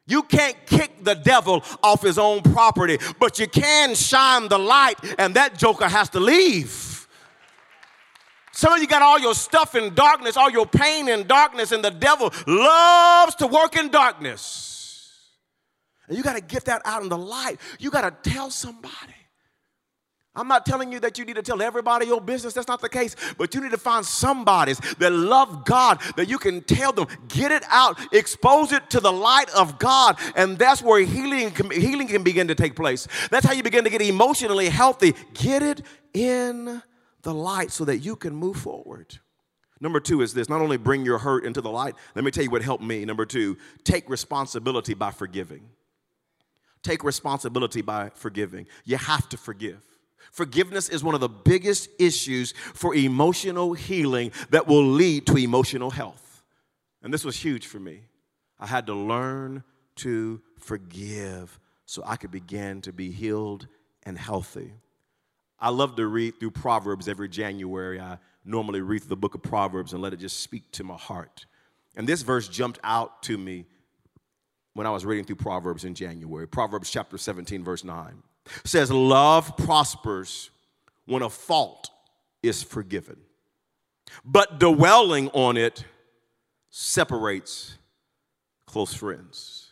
You 0.07 0.23
can't 0.23 0.57
kick 0.67 1.03
the 1.03 1.17
devil 1.17 1.65
off 1.83 2.01
his 2.01 2.17
own 2.17 2.43
property, 2.43 2.99
but 3.19 3.41
you 3.41 3.49
can 3.49 3.97
shine 3.97 4.47
the 4.47 4.61
light, 4.61 5.01
and 5.19 5.35
that 5.35 5.59
joker 5.59 5.89
has 5.89 6.09
to 6.11 6.21
leave. 6.21 7.09
Some 8.53 8.73
of 8.73 8.81
you 8.81 8.87
got 8.87 9.03
all 9.03 9.19
your 9.19 9.35
stuff 9.35 9.75
in 9.75 9.95
darkness, 9.95 10.37
all 10.37 10.49
your 10.49 10.67
pain 10.67 11.09
in 11.09 11.27
darkness, 11.27 11.73
and 11.73 11.83
the 11.83 11.91
devil 11.91 12.33
loves 12.47 13.35
to 13.35 13.49
work 13.49 13.75
in 13.77 13.89
darkness. 13.89 14.75
And 16.09 16.17
you 16.17 16.23
got 16.23 16.37
to 16.37 16.43
get 16.43 16.65
that 16.67 16.83
out 16.85 17.03
in 17.03 17.09
the 17.09 17.19
light. 17.19 17.61
You 17.79 17.91
got 17.91 18.23
to 18.23 18.31
tell 18.31 18.51
somebody. 18.51 19.15
I'm 20.37 20.49
not 20.49 20.67
telling 20.67 20.93
you 20.93 21.01
that 21.01 21.19
you 21.19 21.25
need 21.25 21.37
to 21.37 21.43
tell 21.43 21.63
everybody 21.63 22.07
your 22.07 22.21
business. 22.21 22.53
That's 22.53 22.69
not 22.69 22.83
the 22.83 22.89
case. 22.89 23.17
But 23.39 23.55
you 23.55 23.63
need 23.63 23.71
to 23.71 23.79
find 23.79 24.05
somebodies 24.05 24.79
that 24.99 25.11
love 25.11 25.65
God 25.65 26.01
that 26.17 26.29
you 26.29 26.39
can 26.39 26.61
tell 26.63 26.93
them, 26.93 27.07
get 27.29 27.51
it 27.51 27.65
out, 27.69 27.99
expose 28.13 28.73
it 28.73 28.91
to 28.91 29.01
the 29.01 29.13
light 29.13 29.49
of 29.57 29.79
God. 29.79 30.19
And 30.37 30.59
that's 30.59 30.83
where 30.83 31.01
healing 31.01 31.53
healing 31.73 32.07
can 32.07 32.23
begin 32.23 32.49
to 32.49 32.55
take 32.55 32.77
place. 32.77 33.09
That's 33.31 33.47
how 33.47 33.55
you 33.55 33.63
begin 33.63 33.85
to 33.85 33.91
get 33.91 34.03
emotionally 34.03 34.69
healthy. 34.69 35.15
Get 35.33 35.63
it 35.63 35.83
in 36.13 36.83
the 37.23 37.35
light 37.35 37.71
so 37.71 37.87
that 37.87 37.99
you 37.99 38.15
can 38.15 38.35
move 38.35 38.59
forward. 38.59 39.19
Number 39.81 40.01
two 40.01 40.23
is 40.23 40.33
this 40.33 40.49
not 40.49 40.61
only 40.61 40.77
bring 40.77 41.05
your 41.05 41.19
hurt 41.19 41.45
into 41.45 41.61
the 41.61 41.71
light, 41.71 41.95
let 42.15 42.25
me 42.25 42.31
tell 42.31 42.45
you 42.45 42.51
what 42.51 42.63
helped 42.63 42.85
me. 42.85 43.05
Number 43.05 43.27
two, 43.27 43.59
take 43.85 44.09
responsibility 44.09 44.95
by 44.95 45.11
forgiving 45.11 45.69
take 46.87 47.05
responsibility 47.05 47.83
by 47.83 48.11
forgiving. 48.15 48.67
You 48.85 48.97
have 48.97 49.29
to 49.31 49.37
forgive. 49.37 49.81
Forgiveness 50.33 50.89
is 50.89 51.03
one 51.03 51.15
of 51.15 51.21
the 51.21 51.29
biggest 51.29 51.89
issues 51.99 52.53
for 52.75 52.95
emotional 52.95 53.73
healing 53.75 54.33
that 54.51 54.67
will 54.67 54.85
lead 54.85 55.27
to 55.27 55.37
emotional 55.37 55.91
health. 55.91 56.43
And 57.03 57.13
this 57.13 57.25
was 57.25 57.37
huge 57.37 57.67
for 57.67 57.81
me. 57.81 58.03
I 58.59 58.67
had 58.67 58.87
to 58.87 58.95
learn 58.95 59.63
to 59.97 60.41
forgive 60.59 61.59
so 61.85 62.03
I 62.05 62.17
could 62.17 62.31
begin 62.31 62.81
to 62.83 62.93
be 62.93 63.11
healed 63.11 63.67
and 64.03 64.19
healthy. 64.19 64.73
I 65.59 65.71
love 65.71 65.97
to 65.97 66.07
read 66.07 66.39
through 66.39 66.51
Proverbs 66.51 67.09
every 67.09 67.29
January. 67.29 68.01
I 68.01 68.19
normally 68.45 68.81
read 68.81 69.03
the 69.03 69.17
book 69.17 69.35
of 69.35 69.43
Proverbs 69.43 69.93
and 69.93 70.03
let 70.03 70.13
it 70.13 70.19
just 70.19 70.41
speak 70.41 70.71
to 70.73 70.85
my 70.85 70.97
heart. 70.97 71.47
And 71.97 72.07
this 72.07 72.23
verse 72.23 72.49
jumped 72.49 72.79
out 72.85 73.23
to 73.25 73.39
me 73.39 73.65
when 74.77 74.87
I 74.87 74.91
was 74.91 75.07
reading 75.07 75.25
through 75.25 75.37
Proverbs 75.37 75.85
in 75.85 75.95
January. 75.95 76.47
Proverbs 76.47 76.91
chapter 76.91 77.17
17, 77.17 77.65
verse 77.65 77.83
9 77.83 78.23
says, 78.65 78.93
Love 78.93 79.57
prospers 79.57 80.51
when 81.07 81.23
a 81.23 81.31
fault 81.31 81.89
is 82.43 82.63
forgiven, 82.63 83.17
but 84.23 84.61
dwelling 84.61 85.31
on 85.31 85.57
it 85.57 85.85
separates 86.69 87.79
close 88.67 88.93
friends. 88.93 89.66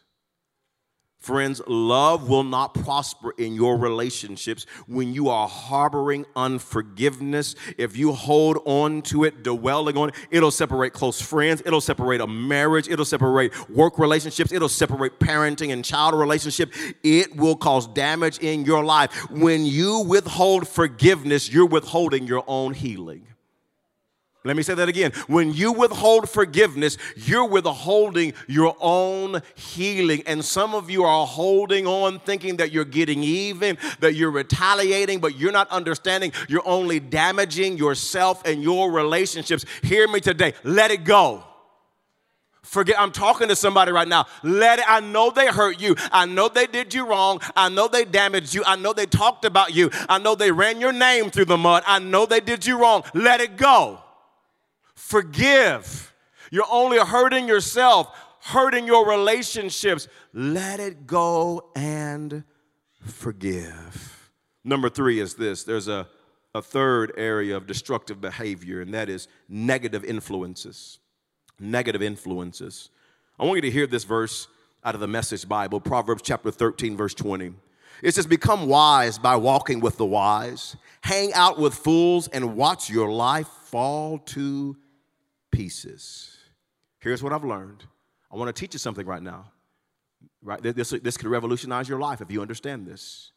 Friends, 1.25 1.63
love 1.67 2.29
will 2.29 2.45
not 2.45 2.75
prosper 2.75 3.33
in 3.39 3.55
your 3.55 3.79
relationships 3.79 4.67
when 4.87 5.15
you 5.15 5.31
are 5.31 5.49
harboring 5.49 6.27
unforgiveness. 6.37 7.55
If 7.79 7.97
you 7.97 8.13
hold 8.13 8.59
on 8.67 9.01
to 9.05 9.25
it, 9.25 9.43
dwelling 9.43 9.97
on 9.97 10.11
it, 10.11 10.17
it'll 10.31 10.51
separate 10.51 10.93
close 10.93 11.23
friends, 11.23 11.63
it'll 11.65 11.81
separate 11.81 12.21
a 12.21 12.27
marriage, 12.27 12.89
it'll 12.89 13.07
separate 13.07 13.71
work 13.71 13.99
relationships, 13.99 14.53
it'll 14.53 14.69
separate 14.69 15.19
parenting 15.19 15.73
and 15.73 15.83
child 15.83 16.15
relationship. 16.15 16.71
It 17.03 17.35
will 17.35 17.57
cause 17.57 17.87
damage 17.87 18.37
in 18.41 18.67
your 18.67 18.85
life. 18.85 19.31
When 19.31 19.65
you 19.65 20.01
withhold 20.01 20.69
forgiveness, 20.69 21.51
you're 21.51 21.65
withholding 21.65 22.27
your 22.27 22.45
own 22.47 22.75
healing. 22.75 23.29
Let 24.47 24.57
me 24.57 24.63
say 24.63 24.75
that 24.75 24.91
again. 24.91 25.13
When 25.27 25.55
you 25.55 25.73
withhold 25.73 26.29
forgiveness, 26.29 26.99
you're 27.17 27.47
withholding 27.47 28.35
your 28.47 28.77
own 28.79 29.41
healing. 29.55 30.23
And 30.27 30.45
some 30.45 30.75
of 30.75 30.91
you 30.91 31.05
are 31.05 31.27
holding 31.27 31.87
on 31.87 32.19
thinking 32.19 32.59
that 32.59 32.71
you're 32.71 32.85
getting 32.85 33.23
even, 33.23 33.79
that 34.01 34.15
you're 34.15 34.31
retaliating, 34.31 35.21
but 35.21 35.39
you're 35.39 35.51
not 35.51 35.71
understanding. 35.71 36.31
You're 36.47 36.67
only 36.67 37.01
damaging 37.01 37.79
yourself 37.79 38.43
and 38.45 38.63
your 38.63 38.93
relationships. 38.93 39.65
Hear 39.83 40.07
me 40.09 40.21
today. 40.21 40.53
Let 40.63 40.91
it 40.91 41.05
go. 41.05 41.43
Forget, 42.61 43.01
I'm 43.01 43.13
talking 43.13 43.49
to 43.49 43.57
somebody 43.57 43.93
right 43.93 44.09
now. 44.09 44.27
Let 44.43 44.79
it, 44.79 44.85
I 44.87 45.01
know 45.01 45.31
they 45.31 45.47
hurt 45.47 45.81
you. 45.81 45.97
I 46.13 46.27
know 46.27 46.51
they 46.51 46.67
did 46.67 46.93
you 46.93 47.09
wrong. 47.09 47.41
I 47.57 47.71
know 47.71 47.89
they 47.89 48.05
damaged 48.05 48.53
you. 48.53 48.63
I 48.67 48.77
know 48.77 48.93
they 48.93 49.07
talked 49.07 49.47
about 49.47 49.75
you. 49.75 49.91
I 50.07 50.19
know 50.19 50.35
they 50.35 50.51
ran 50.51 50.83
your 50.83 50.93
name 50.93 51.31
through 51.31 51.47
the 51.47 51.57
mud. 51.57 51.83
I 51.87 51.99
know 51.99 52.27
they 52.27 52.41
did 52.41 52.67
you 52.67 52.79
wrong. 52.79 53.05
Let 53.15 53.41
it 53.41 53.57
go. 53.57 54.01
Forgive. 55.05 56.15
You're 56.51 56.65
only 56.71 56.99
hurting 56.99 57.47
yourself, 57.47 58.09
hurting 58.41 58.87
your 58.87 59.07
relationships. 59.07 60.09
Let 60.33 60.81
it 60.81 61.07
go 61.07 61.71
and 61.77 62.43
forgive. 63.03 64.31
Number 64.65 64.89
three 64.89 65.21
is 65.21 65.35
this 65.35 65.63
there's 65.63 65.89
a, 65.89 66.09
a 66.55 66.63
third 66.63 67.13
area 67.19 67.55
of 67.55 67.67
destructive 67.67 68.23
behavior, 68.23 68.81
and 68.81 68.95
that 68.95 69.11
is 69.11 69.29
negative 69.47 70.07
influences. 70.07 71.01
Negative 71.61 72.01
influences. 72.01 72.89
I 73.39 73.45
want 73.45 73.57
you 73.57 73.63
to 73.63 73.71
hear 73.71 73.87
this 73.87 74.05
verse 74.05 74.49
out 74.83 74.95
of 74.95 75.03
the 75.03 75.07
Message 75.07 75.47
Bible, 75.47 75.83
Proverbs 75.83 76.23
chapter 76.23 76.51
13, 76.51 76.97
verse 76.97 77.13
20. 77.13 77.53
It 78.03 78.15
says, 78.15 78.27
Become 78.27 78.69
wise 78.69 79.19
by 79.19 79.37
walking 79.37 79.81
with 79.81 79.99
the 79.99 80.07
wise, 80.07 80.77
hang 81.03 81.35
out 81.35 81.59
with 81.59 81.75
fools, 81.75 82.27
and 82.29 82.57
watch 82.57 82.89
your 82.89 83.13
life 83.13 83.49
fall 83.49 84.17
to 84.19 84.79
pieces. 85.55 86.37
Here's 86.99 87.23
what 87.23 87.33
I've 87.33 87.45
learned. 87.45 87.85
I 88.33 88.37
want 88.37 88.55
to 88.55 88.59
teach 88.59 88.75
you 88.75 88.79
something 88.79 89.07
right 89.07 89.23
now. 89.23 89.51
Right? 90.43 90.63
This, 90.63 90.91
this 90.91 91.17
could 91.17 91.29
revolutionize 91.29 91.89
your 91.89 91.99
life 91.99 92.21
if 92.21 92.31
you 92.31 92.43
understand 92.43 92.87
this. 92.87 93.33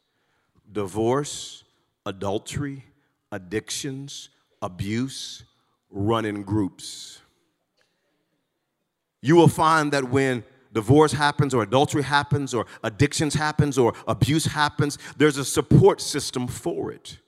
Divorce, 0.70 1.64
adultery, 2.04 2.84
addictions, 3.30 4.30
abuse 4.60 5.44
run 5.90 6.24
in 6.24 6.42
groups. 6.42 7.20
You 9.22 9.36
will 9.36 9.48
find 9.48 9.92
that 9.92 10.04
when 10.04 10.44
divorce 10.72 11.12
happens 11.12 11.54
or 11.54 11.62
adultery 11.62 12.02
happens 12.02 12.54
or 12.54 12.66
addictions 12.84 13.34
happens 13.34 13.78
or 13.78 13.94
abuse 14.06 14.44
happens, 14.44 14.98
there's 15.16 15.38
a 15.38 15.44
support 15.44 16.00
system 16.00 16.46
for 16.46 16.92
it. 16.92 17.18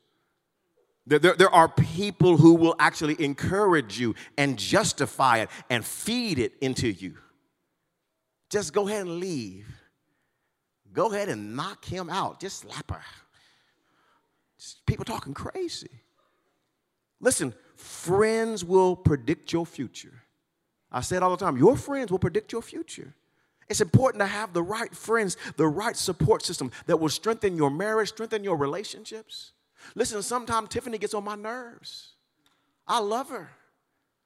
There, 1.11 1.35
there, 1.35 1.51
are 1.51 1.69
people 1.69 2.37
who 2.37 2.55
will 2.55 2.77
actually 2.79 3.21
encourage 3.23 3.99
you 3.99 4.15
and 4.39 4.57
justify 4.57 5.39
it 5.39 5.51
and 5.69 5.85
feed 5.85 6.39
it 6.39 6.53
into 6.61 6.89
you. 6.89 7.17
Just 8.49 8.73
go 8.73 8.87
ahead 8.87 9.03
and 9.03 9.19
leave. 9.19 9.67
Go 10.93 11.13
ahead 11.13 11.29
and 11.29 11.57
knock 11.57 11.85
him 11.85 12.11
out. 12.11 12.39
Just 12.41 12.61
slap 12.61 12.93
her. 12.93 13.03
Just 14.57 14.87
people 14.87 15.05
talking 15.05 15.35
crazy. 15.35 15.91
Listen, 17.21 17.55
friends 17.75 18.65
will 18.65 18.95
predict 18.95 19.53
your 19.53 19.67
future. 19.67 20.23
I 20.93 21.01
say 21.01 21.17
it 21.17 21.25
all 21.25 21.37
the 21.37 21.45
time 21.45 21.57
your 21.57 21.77
friends 21.77 22.13
will 22.13 22.21
predict 22.21 22.53
your 22.53 22.63
future. 22.63 23.13
It's 23.69 23.81
important 23.81 24.21
to 24.21 24.27
have 24.27 24.53
the 24.53 24.63
right 24.63 24.95
friends, 24.95 25.37
the 25.57 25.67
right 25.67 25.97
support 25.97 26.45
system 26.45 26.71
that 26.87 27.01
will 27.01 27.09
strengthen 27.09 27.57
your 27.57 27.71
marriage, 27.71 28.11
strengthen 28.11 28.45
your 28.45 28.57
relationships. 28.57 29.53
Listen, 29.95 30.23
sometimes 30.23 30.69
Tiffany 30.69 30.99
gets 30.99 31.15
on 31.15 31.25
my 31.25 31.35
nerves. 31.35 32.15
I 32.87 32.99
love 32.99 33.31
her, 33.31 33.51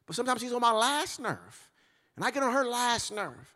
but 0.07 0.17
sometimes 0.17 0.41
she's 0.41 0.53
on 0.53 0.61
my 0.61 0.73
last 0.73 1.21
nerve. 1.21 1.69
And 2.17 2.25
I 2.25 2.31
get 2.31 2.43
on 2.43 2.53
her 2.53 2.65
last 2.65 3.13
nerve. 3.13 3.55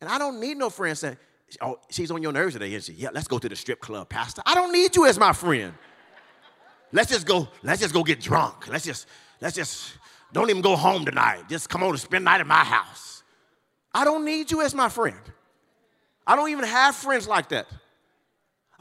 And 0.00 0.10
I 0.10 0.18
don't 0.18 0.40
need 0.40 0.56
no 0.56 0.70
friend 0.70 0.96
saying, 0.96 1.16
Oh, 1.60 1.78
she's 1.90 2.10
on 2.10 2.22
your 2.22 2.32
nerves 2.32 2.54
today. 2.54 2.74
And 2.74 2.82
she, 2.82 2.94
yeah, 2.94 3.10
let's 3.12 3.28
go 3.28 3.38
to 3.38 3.48
the 3.48 3.56
strip 3.56 3.80
club, 3.80 4.08
Pastor. 4.08 4.42
I 4.44 4.54
don't 4.54 4.72
need 4.72 4.96
you 4.96 5.06
as 5.06 5.18
my 5.18 5.32
friend. 5.32 5.72
Let's 6.92 7.10
just 7.10 7.26
go, 7.26 7.48
let's 7.62 7.80
just 7.80 7.92
go 7.94 8.02
get 8.02 8.20
drunk. 8.20 8.68
Let's 8.68 8.84
just, 8.84 9.06
let's 9.40 9.54
just, 9.54 9.94
don't 10.32 10.48
even 10.50 10.62
go 10.62 10.76
home 10.76 11.04
tonight. 11.04 11.48
Just 11.48 11.68
come 11.68 11.82
on 11.82 11.90
and 11.90 12.00
spend 12.00 12.22
the 12.22 12.30
night 12.30 12.40
at 12.40 12.46
my 12.46 12.64
house. 12.64 13.22
I 13.92 14.04
don't 14.04 14.24
need 14.24 14.50
you 14.50 14.62
as 14.62 14.74
my 14.74 14.88
friend. 14.88 15.18
I 16.26 16.36
don't 16.36 16.50
even 16.50 16.64
have 16.64 16.94
friends 16.94 17.28
like 17.28 17.48
that. 17.50 17.66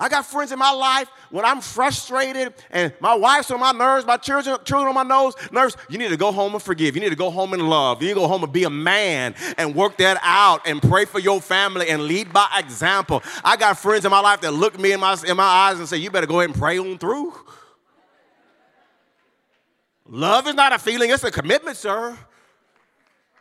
I 0.04 0.10
got 0.10 0.26
friends 0.26 0.52
in 0.52 0.60
my 0.60 0.72
life 0.72 1.08
when 1.30 1.46
I'm 1.46 1.62
frustrated 1.62 2.54
and 2.72 2.92
my 3.00 3.16
wife's 3.16 3.50
on 3.52 3.62
my 3.62 3.72
nerves, 3.72 4.06
my 4.06 4.18
children, 4.18 4.58
children 4.66 4.90
on 4.90 4.94
my 4.94 5.04
nose, 5.04 5.34
nerves. 5.50 5.78
You 5.88 5.98
need 5.98 6.10
to 6.10 6.18
go 6.18 6.34
home 6.34 6.52
and 6.52 6.62
forgive. 6.62 6.96
You 6.96 7.02
need 7.02 7.12
to 7.12 7.16
go 7.16 7.30
home 7.30 7.54
and 7.54 7.70
love. 7.70 8.02
You 8.02 8.10
need 8.10 8.16
to 8.16 8.20
go 8.20 8.28
home 8.28 8.44
and 8.44 8.52
be 8.52 8.66
a 8.66 8.70
man 8.70 9.34
and 9.58 9.74
work 9.74 9.96
that 10.00 10.20
out 10.22 10.68
and 10.68 10.82
pray 10.82 11.06
for 11.06 11.20
your 11.20 11.40
family 11.40 11.88
and 11.88 12.02
lead 12.02 12.34
by 12.34 12.50
example. 12.58 13.24
I 13.46 13.56
got 13.56 13.80
friends 13.80 14.04
in 14.04 14.12
my 14.12 14.20
life 14.20 14.42
that 14.42 14.52
look 14.52 14.78
me 14.78 14.92
in 14.92 15.00
my, 15.00 15.16
in 15.26 15.38
my 15.38 15.44
eyes 15.44 15.80
and 15.80 15.88
say, 15.88 15.96
You 15.96 16.12
better 16.12 16.28
go 16.28 16.42
ahead 16.42 16.50
and 16.50 16.60
pray 16.60 16.78
on 16.78 16.98
through. 16.98 17.34
Love 20.06 20.48
is 20.48 20.56
not 20.56 20.74
a 20.74 20.80
feeling, 20.80 21.12
it's 21.12 21.24
a 21.24 21.32
commitment, 21.32 21.78
sir. 21.78 22.18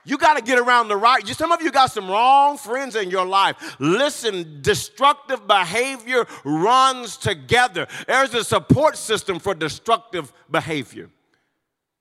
You 0.05 0.19
got 0.19 0.37
to 0.37 0.43
get 0.43 0.59
around 0.59 0.88
the 0.88 0.97
right. 0.97 1.27
Some 1.29 1.53
of 1.53 1.62
you 1.62 1.71
got 1.71 1.93
some 1.93 2.11
wrong 2.11 2.59
friends 2.59 2.97
in 2.97 3.11
your 3.11 3.25
life. 3.25 3.77
Listen, 3.79 4.59
destructive 4.61 5.47
behavior 5.47 6.27
runs 6.45 7.17
together. 7.17 7.87
There's 8.07 8.35
a 8.35 8.43
support 8.43 8.97
system 8.97 9.38
for 9.38 9.55
destructive 9.55 10.33
behavior. 10.51 11.09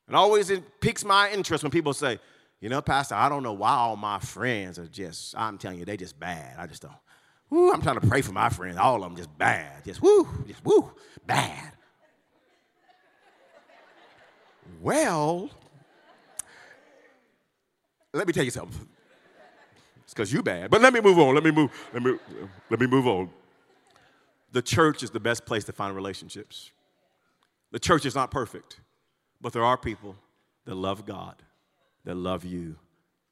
And 0.07 0.15
always 0.15 0.49
it 0.49 0.81
piques 0.81 1.05
my 1.05 1.31
interest 1.31 1.63
when 1.63 1.71
people 1.71 1.93
say, 1.93 2.19
you 2.59 2.69
know, 2.69 2.81
Pastor, 2.81 3.15
I 3.15 3.29
don't 3.29 3.43
know 3.43 3.53
why 3.53 3.71
all 3.71 3.95
my 3.95 4.19
friends 4.19 4.77
are 4.77 4.87
just, 4.87 5.35
I'm 5.37 5.57
telling 5.57 5.79
you, 5.79 5.85
they 5.85 5.97
just 5.97 6.19
bad. 6.19 6.57
I 6.57 6.67
just 6.67 6.81
don't. 6.81 6.93
Woo, 7.49 7.71
I'm 7.71 7.81
trying 7.81 7.99
to 7.99 8.07
pray 8.07 8.21
for 8.21 8.31
my 8.31 8.49
friends. 8.49 8.77
All 8.77 8.95
of 8.95 9.01
them 9.01 9.15
just 9.15 9.35
bad. 9.37 9.83
Just 9.83 10.01
woo, 10.01 10.27
just 10.47 10.63
woo, 10.63 10.91
bad. 11.25 11.73
Well, 14.81 15.49
let 18.13 18.27
me 18.27 18.33
tell 18.33 18.43
you 18.43 18.51
something. 18.51 18.87
It's 20.03 20.13
because 20.13 20.33
you 20.33 20.43
bad. 20.43 20.69
But 20.69 20.81
let 20.81 20.93
me 20.93 20.99
move 20.99 21.19
on. 21.19 21.33
Let 21.33 21.43
me 21.43 21.51
move. 21.51 21.71
Let 21.93 22.03
me 22.03 22.17
let 22.69 22.79
me 22.79 22.87
move 22.87 23.07
on. 23.07 23.29
The 24.51 24.61
church 24.61 25.03
is 25.03 25.11
the 25.11 25.19
best 25.19 25.45
place 25.45 25.63
to 25.65 25.71
find 25.71 25.95
relationships. 25.95 26.71
The 27.71 27.79
church 27.79 28.05
is 28.05 28.15
not 28.15 28.31
perfect, 28.31 28.81
but 29.39 29.53
there 29.53 29.63
are 29.63 29.77
people 29.77 30.17
that 30.65 30.75
love 30.75 31.05
God, 31.05 31.35
that 32.03 32.15
love 32.15 32.43
you, 32.43 32.75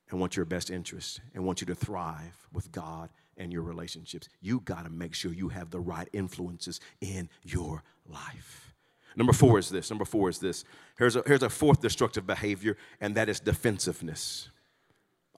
and 0.10 0.20
want 0.20 0.36
your 0.36 0.46
best 0.46 0.70
interest 0.70 1.20
and 1.34 1.44
want 1.44 1.62
you 1.62 1.68
to 1.68 1.76
thrive 1.76 2.48
with 2.54 2.72
God 2.72 3.10
and 3.38 3.52
your 3.52 3.62
relationships. 3.62 4.30
You 4.42 4.62
got 4.62 4.86
to 4.86 4.90
make 4.90 5.14
sure 5.14 5.32
you 5.34 5.50
have 5.50 5.70
the 5.70 5.80
right 5.80 6.08
influences 6.14 6.80
in 7.02 7.30
your 7.44 7.84
life. 8.08 8.74
Number 9.16 9.34
four 9.34 9.60
is 9.60 9.70
this. 9.70 9.90
Number 9.90 10.06
four 10.06 10.30
is 10.30 10.40
this. 10.40 10.64
Here's 10.98 11.16
a, 11.16 11.24
here's 11.26 11.44
a 11.44 11.50
fourth 11.50 11.82
destructive 11.82 12.26
behavior, 12.26 12.78
and 13.02 13.16
that 13.16 13.28
is 13.28 13.40
defensiveness. 13.40 14.50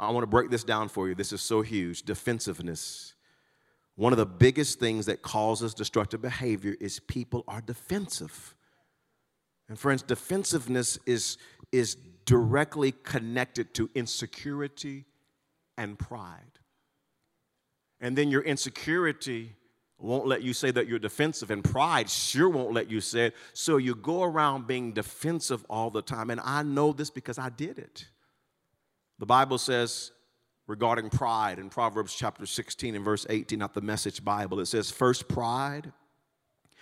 I 0.02 0.10
want 0.10 0.24
to 0.24 0.28
break 0.28 0.50
this 0.50 0.64
down 0.64 0.90
for 0.90 1.08
you. 1.08 1.14
This 1.16 1.32
is 1.32 1.42
so 1.42 1.62
huge. 1.62 2.04
Defensiveness. 2.04 3.14
One 3.96 4.12
of 4.12 4.18
the 4.18 4.26
biggest 4.26 4.80
things 4.80 5.06
that 5.06 5.22
causes 5.22 5.76
destructive 5.76 6.22
behavior 6.22 6.76
is 6.82 7.00
people 7.00 7.44
are 7.48 7.62
defensive. 7.62 8.56
And 9.70 9.78
friends, 9.78 10.02
defensiveness 10.02 10.98
is, 11.06 11.38
is 11.72 11.96
directly 12.26 12.94
connected 13.04 13.76
to 13.76 13.92
insecurity 13.94 15.06
and 15.78 16.00
pride. 16.00 16.60
And 18.00 18.18
then 18.18 18.32
your 18.32 18.42
insecurity 18.42 19.56
won't 20.00 20.26
let 20.26 20.42
you 20.42 20.54
say 20.54 20.72
that 20.72 20.88
you're 20.88 20.98
defensive, 20.98 21.52
and 21.52 21.64
pride 21.64 22.10
sure 22.10 22.50
won't 22.50 22.74
let 22.74 22.90
you 22.90 23.02
say 23.02 23.28
it. 23.28 23.36
So 23.54 23.78
you 23.78 23.94
go 23.94 24.24
around 24.24 24.66
being 24.66 24.94
defensive 24.94 25.64
all 25.70 25.92
the 25.92 26.02
time. 26.02 26.32
And 26.32 26.42
I 26.44 26.64
know 26.64 26.92
this 26.92 27.12
because 27.12 27.38
I 27.38 27.50
did 27.50 27.78
it. 27.78 28.08
The 29.22 29.28
Bible 29.28 29.60
says 29.60 30.12
regarding 30.66 31.12
pride 31.12 31.60
in 31.60 31.70
Proverbs 31.70 32.16
chapter 32.16 32.48
16 32.48 32.96
and 32.96 33.06
verse 33.06 33.28
18, 33.30 33.60
not 33.60 33.76
the 33.76 33.82
message 33.82 34.26
Bible, 34.26 34.60
it 34.60 34.66
says, 34.66 34.90
First 34.90 35.28
pride, 35.28 35.94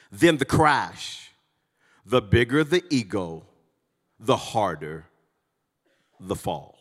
then 0.10 0.38
the 0.38 0.45
crash. 0.45 1.32
The 2.06 2.21
bigger 2.21 2.63
the 2.63 2.82
ego, 2.89 3.45
the 4.21 4.38
harder 4.38 5.08
the 6.17 6.38
fall. 6.38 6.80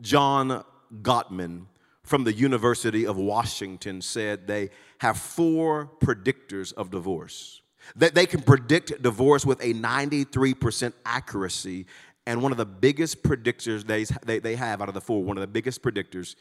John 0.00 0.64
Gottman 1.02 1.66
from 2.04 2.22
the 2.22 2.32
University 2.32 3.04
of 3.04 3.16
Washington 3.16 4.00
said 4.00 4.46
they 4.46 4.70
have 4.98 5.18
four 5.18 5.90
predictors 6.00 6.72
of 6.72 6.92
divorce. 6.92 7.62
That 7.96 8.14
they 8.14 8.26
can 8.26 8.42
predict 8.42 9.02
divorce 9.02 9.44
with 9.44 9.60
a 9.60 9.74
93% 9.74 10.92
accuracy. 11.04 11.86
And 12.26 12.42
one 12.42 12.52
of 12.52 12.58
the 12.58 12.66
biggest 12.66 13.22
predictors 13.22 13.86
they, 13.86 14.04
they, 14.24 14.38
they 14.38 14.56
have 14.56 14.80
out 14.82 14.88
of 14.88 14.94
the 14.94 15.00
four, 15.00 15.22
one 15.22 15.36
of 15.36 15.40
the 15.40 15.46
biggest 15.46 15.82
predictors 15.82 16.36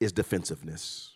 is 0.00 0.12
defensiveness. 0.12 1.12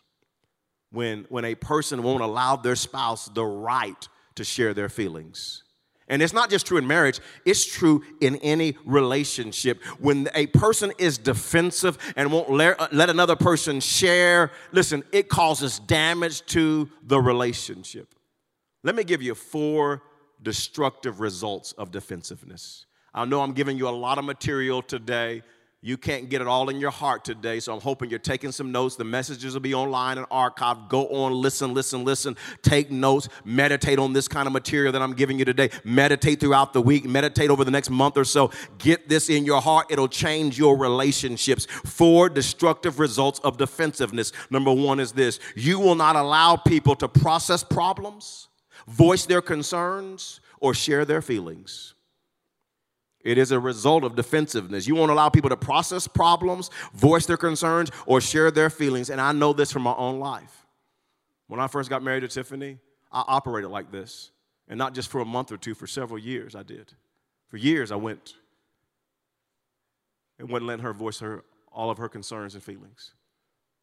When, 0.92 1.26
when 1.28 1.44
a 1.44 1.54
person 1.54 2.02
won't 2.02 2.22
allow 2.22 2.56
their 2.56 2.76
spouse 2.76 3.26
the 3.26 3.44
right 3.44 4.08
to 4.34 4.44
share 4.44 4.74
their 4.74 4.88
feelings. 4.88 5.62
And 6.08 6.22
it's 6.22 6.32
not 6.32 6.50
just 6.50 6.66
true 6.66 6.76
in 6.76 6.88
marriage, 6.88 7.20
it's 7.44 7.64
true 7.64 8.02
in 8.20 8.36
any 8.36 8.76
relationship. 8.84 9.80
When 10.00 10.28
a 10.34 10.48
person 10.48 10.92
is 10.98 11.18
defensive 11.18 11.96
and 12.16 12.32
won't 12.32 12.50
let, 12.50 12.92
let 12.92 13.10
another 13.10 13.36
person 13.36 13.78
share, 13.78 14.50
listen, 14.72 15.04
it 15.12 15.28
causes 15.28 15.78
damage 15.78 16.44
to 16.46 16.90
the 17.04 17.20
relationship. 17.20 18.12
Let 18.82 18.96
me 18.96 19.04
give 19.04 19.22
you 19.22 19.36
four 19.36 20.02
destructive 20.42 21.20
results 21.20 21.72
of 21.72 21.92
defensiveness. 21.92 22.86
I 23.14 23.24
know 23.24 23.40
I'm 23.40 23.52
giving 23.52 23.76
you 23.76 23.88
a 23.88 23.90
lot 23.90 24.18
of 24.18 24.24
material 24.24 24.82
today. 24.82 25.42
You 25.82 25.96
can't 25.96 26.28
get 26.28 26.42
it 26.42 26.46
all 26.46 26.68
in 26.68 26.78
your 26.78 26.90
heart 26.90 27.24
today, 27.24 27.58
so 27.58 27.72
I'm 27.72 27.80
hoping 27.80 28.10
you're 28.10 28.18
taking 28.18 28.52
some 28.52 28.70
notes. 28.70 28.96
The 28.96 29.04
messages 29.04 29.54
will 29.54 29.62
be 29.62 29.72
online 29.72 30.18
and 30.18 30.28
archived. 30.28 30.90
Go 30.90 31.06
on, 31.06 31.32
listen, 31.32 31.72
listen, 31.72 32.04
listen. 32.04 32.36
Take 32.60 32.90
notes. 32.90 33.30
Meditate 33.46 33.98
on 33.98 34.12
this 34.12 34.28
kind 34.28 34.46
of 34.46 34.52
material 34.52 34.92
that 34.92 35.00
I'm 35.00 35.14
giving 35.14 35.38
you 35.38 35.46
today. 35.46 35.70
Meditate 35.82 36.38
throughout 36.38 36.74
the 36.74 36.82
week. 36.82 37.06
Meditate 37.06 37.48
over 37.48 37.64
the 37.64 37.70
next 37.70 37.88
month 37.88 38.18
or 38.18 38.24
so. 38.24 38.50
Get 38.76 39.08
this 39.08 39.30
in 39.30 39.46
your 39.46 39.62
heart. 39.62 39.86
It'll 39.88 40.06
change 40.06 40.58
your 40.58 40.76
relationships. 40.76 41.64
Four 41.64 42.28
destructive 42.28 42.98
results 42.98 43.38
of 43.38 43.56
defensiveness. 43.56 44.32
Number 44.50 44.72
one 44.72 45.00
is 45.00 45.12
this 45.12 45.40
you 45.56 45.80
will 45.80 45.94
not 45.94 46.14
allow 46.14 46.56
people 46.56 46.94
to 46.96 47.08
process 47.08 47.64
problems, 47.64 48.48
voice 48.86 49.24
their 49.24 49.40
concerns, 49.40 50.42
or 50.60 50.74
share 50.74 51.06
their 51.06 51.22
feelings. 51.22 51.94
It 53.22 53.36
is 53.36 53.52
a 53.52 53.60
result 53.60 54.04
of 54.04 54.16
defensiveness. 54.16 54.86
You 54.86 54.94
won't 54.94 55.10
allow 55.10 55.28
people 55.28 55.50
to 55.50 55.56
process 55.56 56.06
problems, 56.06 56.70
voice 56.94 57.26
their 57.26 57.36
concerns, 57.36 57.90
or 58.06 58.20
share 58.20 58.50
their 58.50 58.70
feelings. 58.70 59.10
And 59.10 59.20
I 59.20 59.32
know 59.32 59.52
this 59.52 59.70
from 59.70 59.82
my 59.82 59.94
own 59.94 60.18
life. 60.18 60.66
When 61.46 61.60
I 61.60 61.66
first 61.66 61.90
got 61.90 62.02
married 62.02 62.20
to 62.20 62.28
Tiffany, 62.28 62.78
I 63.12 63.24
operated 63.26 63.70
like 63.70 63.90
this. 63.90 64.30
And 64.68 64.78
not 64.78 64.94
just 64.94 65.10
for 65.10 65.20
a 65.20 65.24
month 65.24 65.52
or 65.52 65.56
two, 65.56 65.74
for 65.74 65.86
several 65.86 66.18
years 66.18 66.54
I 66.54 66.62
did. 66.62 66.92
For 67.48 67.56
years 67.56 67.92
I 67.92 67.96
went 67.96 68.34
and 70.38 70.48
wouldn't 70.48 70.68
let 70.68 70.80
her 70.80 70.94
voice 70.94 71.18
her, 71.18 71.44
all 71.72 71.90
of 71.90 71.98
her 71.98 72.08
concerns 72.08 72.54
and 72.54 72.62
feelings. 72.62 73.14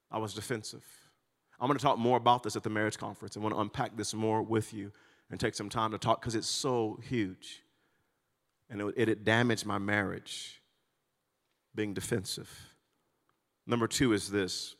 I 0.09 0.17
was 0.17 0.33
defensive. 0.33 0.85
I'm 1.59 1.67
going 1.67 1.77
to 1.77 1.83
talk 1.83 1.97
more 1.97 2.17
about 2.17 2.43
this 2.43 2.55
at 2.55 2.63
the 2.63 2.69
marriage 2.69 2.97
conference. 2.97 3.35
I 3.35 3.41
want 3.41 3.53
to 3.53 3.61
unpack 3.61 3.97
this 3.97 4.13
more 4.13 4.41
with 4.41 4.73
you 4.73 4.91
and 5.29 5.39
take 5.39 5.53
some 5.53 5.69
time 5.69 5.91
to 5.91 5.97
talk 5.97 6.21
because 6.21 6.35
it's 6.35 6.47
so 6.47 6.99
huge 7.03 7.61
and 8.69 8.81
it, 8.95 9.09
it 9.09 9.23
damaged 9.23 9.65
my 9.65 9.77
marriage 9.77 10.61
being 11.75 11.93
defensive. 11.93 12.49
Number 13.65 13.87
two 13.87 14.13
is 14.13 14.29
this 14.31 14.75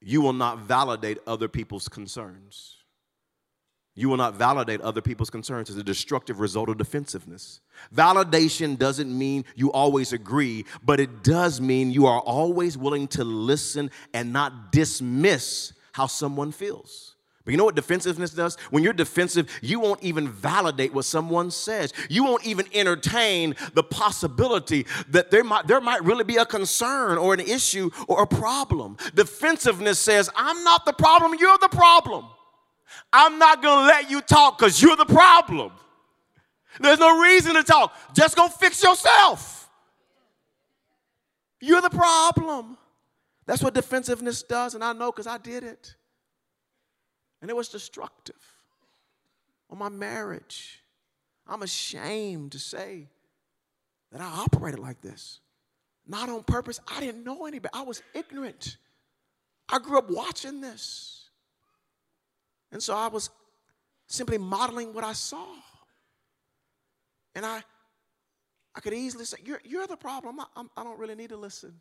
you 0.00 0.20
will 0.20 0.32
not 0.34 0.58
validate 0.58 1.18
other 1.26 1.48
people's 1.48 1.88
concerns. 1.88 2.76
You 3.96 4.08
will 4.08 4.16
not 4.16 4.34
validate 4.34 4.80
other 4.80 5.00
people's 5.00 5.30
concerns 5.30 5.70
as 5.70 5.76
a 5.76 5.84
destructive 5.84 6.40
result 6.40 6.68
of 6.68 6.78
defensiveness. 6.78 7.60
Validation 7.94 8.76
doesn't 8.76 9.16
mean 9.16 9.44
you 9.54 9.70
always 9.70 10.12
agree, 10.12 10.64
but 10.84 10.98
it 10.98 11.22
does 11.22 11.60
mean 11.60 11.92
you 11.92 12.06
are 12.06 12.20
always 12.20 12.76
willing 12.76 13.06
to 13.08 13.22
listen 13.24 13.90
and 14.12 14.32
not 14.32 14.72
dismiss 14.72 15.72
how 15.92 16.06
someone 16.08 16.50
feels. 16.50 17.13
But 17.44 17.50
you 17.50 17.58
know 17.58 17.64
what 17.66 17.74
defensiveness 17.74 18.30
does? 18.30 18.56
When 18.70 18.82
you're 18.82 18.94
defensive, 18.94 19.50
you 19.60 19.78
won't 19.78 20.02
even 20.02 20.28
validate 20.28 20.94
what 20.94 21.04
someone 21.04 21.50
says. 21.50 21.92
You 22.08 22.24
won't 22.24 22.46
even 22.46 22.66
entertain 22.72 23.54
the 23.74 23.82
possibility 23.82 24.86
that 25.08 25.30
there 25.30 25.44
might, 25.44 25.66
there 25.66 25.80
might 25.82 26.02
really 26.02 26.24
be 26.24 26.36
a 26.36 26.46
concern 26.46 27.18
or 27.18 27.34
an 27.34 27.40
issue 27.40 27.90
or 28.08 28.22
a 28.22 28.26
problem. 28.26 28.96
Defensiveness 29.14 29.98
says, 29.98 30.30
I'm 30.34 30.64
not 30.64 30.86
the 30.86 30.94
problem, 30.94 31.36
you're 31.38 31.58
the 31.58 31.68
problem. 31.68 32.24
I'm 33.12 33.38
not 33.38 33.62
gonna 33.62 33.86
let 33.86 34.10
you 34.10 34.22
talk 34.22 34.58
because 34.58 34.80
you're 34.80 34.96
the 34.96 35.04
problem. 35.04 35.72
There's 36.80 36.98
no 36.98 37.20
reason 37.20 37.54
to 37.54 37.62
talk. 37.62 37.94
Just 38.14 38.36
go 38.36 38.48
fix 38.48 38.82
yourself. 38.82 39.68
You're 41.60 41.82
the 41.82 41.90
problem. 41.90 42.78
That's 43.46 43.62
what 43.62 43.74
defensiveness 43.74 44.42
does, 44.42 44.74
and 44.74 44.82
I 44.82 44.94
know 44.94 45.12
because 45.12 45.26
I 45.26 45.36
did 45.36 45.62
it. 45.62 45.94
And 47.44 47.50
it 47.50 47.54
was 47.54 47.68
destructive 47.68 48.40
on 49.68 49.76
my 49.76 49.90
marriage. 49.90 50.82
I'm 51.46 51.60
ashamed 51.60 52.52
to 52.52 52.58
say 52.58 53.06
that 54.10 54.22
I 54.22 54.24
operated 54.24 54.80
like 54.80 55.02
this. 55.02 55.40
Not 56.08 56.30
on 56.30 56.42
purpose. 56.44 56.80
I 56.88 57.00
didn't 57.00 57.22
know 57.22 57.44
any 57.44 57.58
better. 57.58 57.76
I 57.76 57.82
was 57.82 58.02
ignorant. 58.14 58.78
I 59.68 59.78
grew 59.78 59.98
up 59.98 60.08
watching 60.08 60.62
this. 60.62 61.28
And 62.72 62.82
so 62.82 62.96
I 62.96 63.08
was 63.08 63.28
simply 64.06 64.38
modeling 64.38 64.94
what 64.94 65.04
I 65.04 65.12
saw. 65.12 65.44
And 67.34 67.44
I, 67.44 67.62
I 68.74 68.80
could 68.80 68.94
easily 68.94 69.26
say, 69.26 69.36
You're, 69.44 69.60
you're 69.66 69.86
the 69.86 69.98
problem. 69.98 70.40
I'm, 70.40 70.46
I'm, 70.56 70.70
I 70.78 70.82
do 70.82 70.88
not 70.88 70.98
really 70.98 71.14
need 71.14 71.28
to 71.28 71.36
listen. 71.36 71.74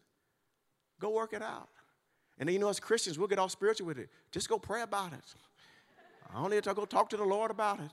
Go 0.99 1.12
work 1.12 1.32
it 1.32 1.41
out. 1.41 1.69
And 2.38 2.49
then, 2.49 2.54
you 2.54 2.60
know, 2.60 2.67
as 2.67 2.82
Christians, 2.82 3.17
we'll 3.17 3.30
get 3.30 3.39
all 3.39 3.47
spiritual 3.47 3.88
with 3.88 3.97
it. 3.97 4.10
Just 4.34 4.49
go 4.49 4.60
pray 4.60 4.82
about 4.82 5.13
it. 5.13 5.23
I 6.34 6.41
don't 6.41 6.50
need 6.50 6.63
to 6.63 6.74
go 6.74 6.86
talk 6.86 7.10
to 7.10 7.17
the 7.17 7.24
Lord 7.24 7.52
about 7.52 7.80
it. 7.80 7.91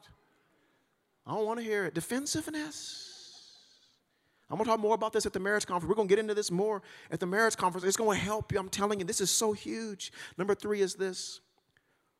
I 1.26 1.34
don't 1.34 1.44
want 1.44 1.58
to 1.58 1.64
hear 1.64 1.84
it. 1.84 1.94
Defensiveness. 1.94 3.06
I'm 4.50 4.56
going 4.56 4.64
to 4.64 4.70
talk 4.70 4.80
more 4.80 4.94
about 4.94 5.12
this 5.12 5.26
at 5.26 5.32
the 5.32 5.38
marriage 5.38 5.66
conference. 5.66 5.88
We're 5.88 5.94
going 5.94 6.08
to 6.08 6.12
get 6.12 6.18
into 6.18 6.34
this 6.34 6.50
more 6.50 6.82
at 7.10 7.20
the 7.20 7.26
marriage 7.26 7.56
conference. 7.56 7.86
It's 7.86 7.96
going 7.96 8.18
to 8.18 8.24
help 8.24 8.50
you. 8.50 8.58
I'm 8.58 8.68
telling 8.68 8.98
you, 8.98 9.04
this 9.04 9.20
is 9.20 9.30
so 9.30 9.52
huge. 9.52 10.12
Number 10.38 10.54
three 10.54 10.80
is 10.80 10.94
this 10.94 11.40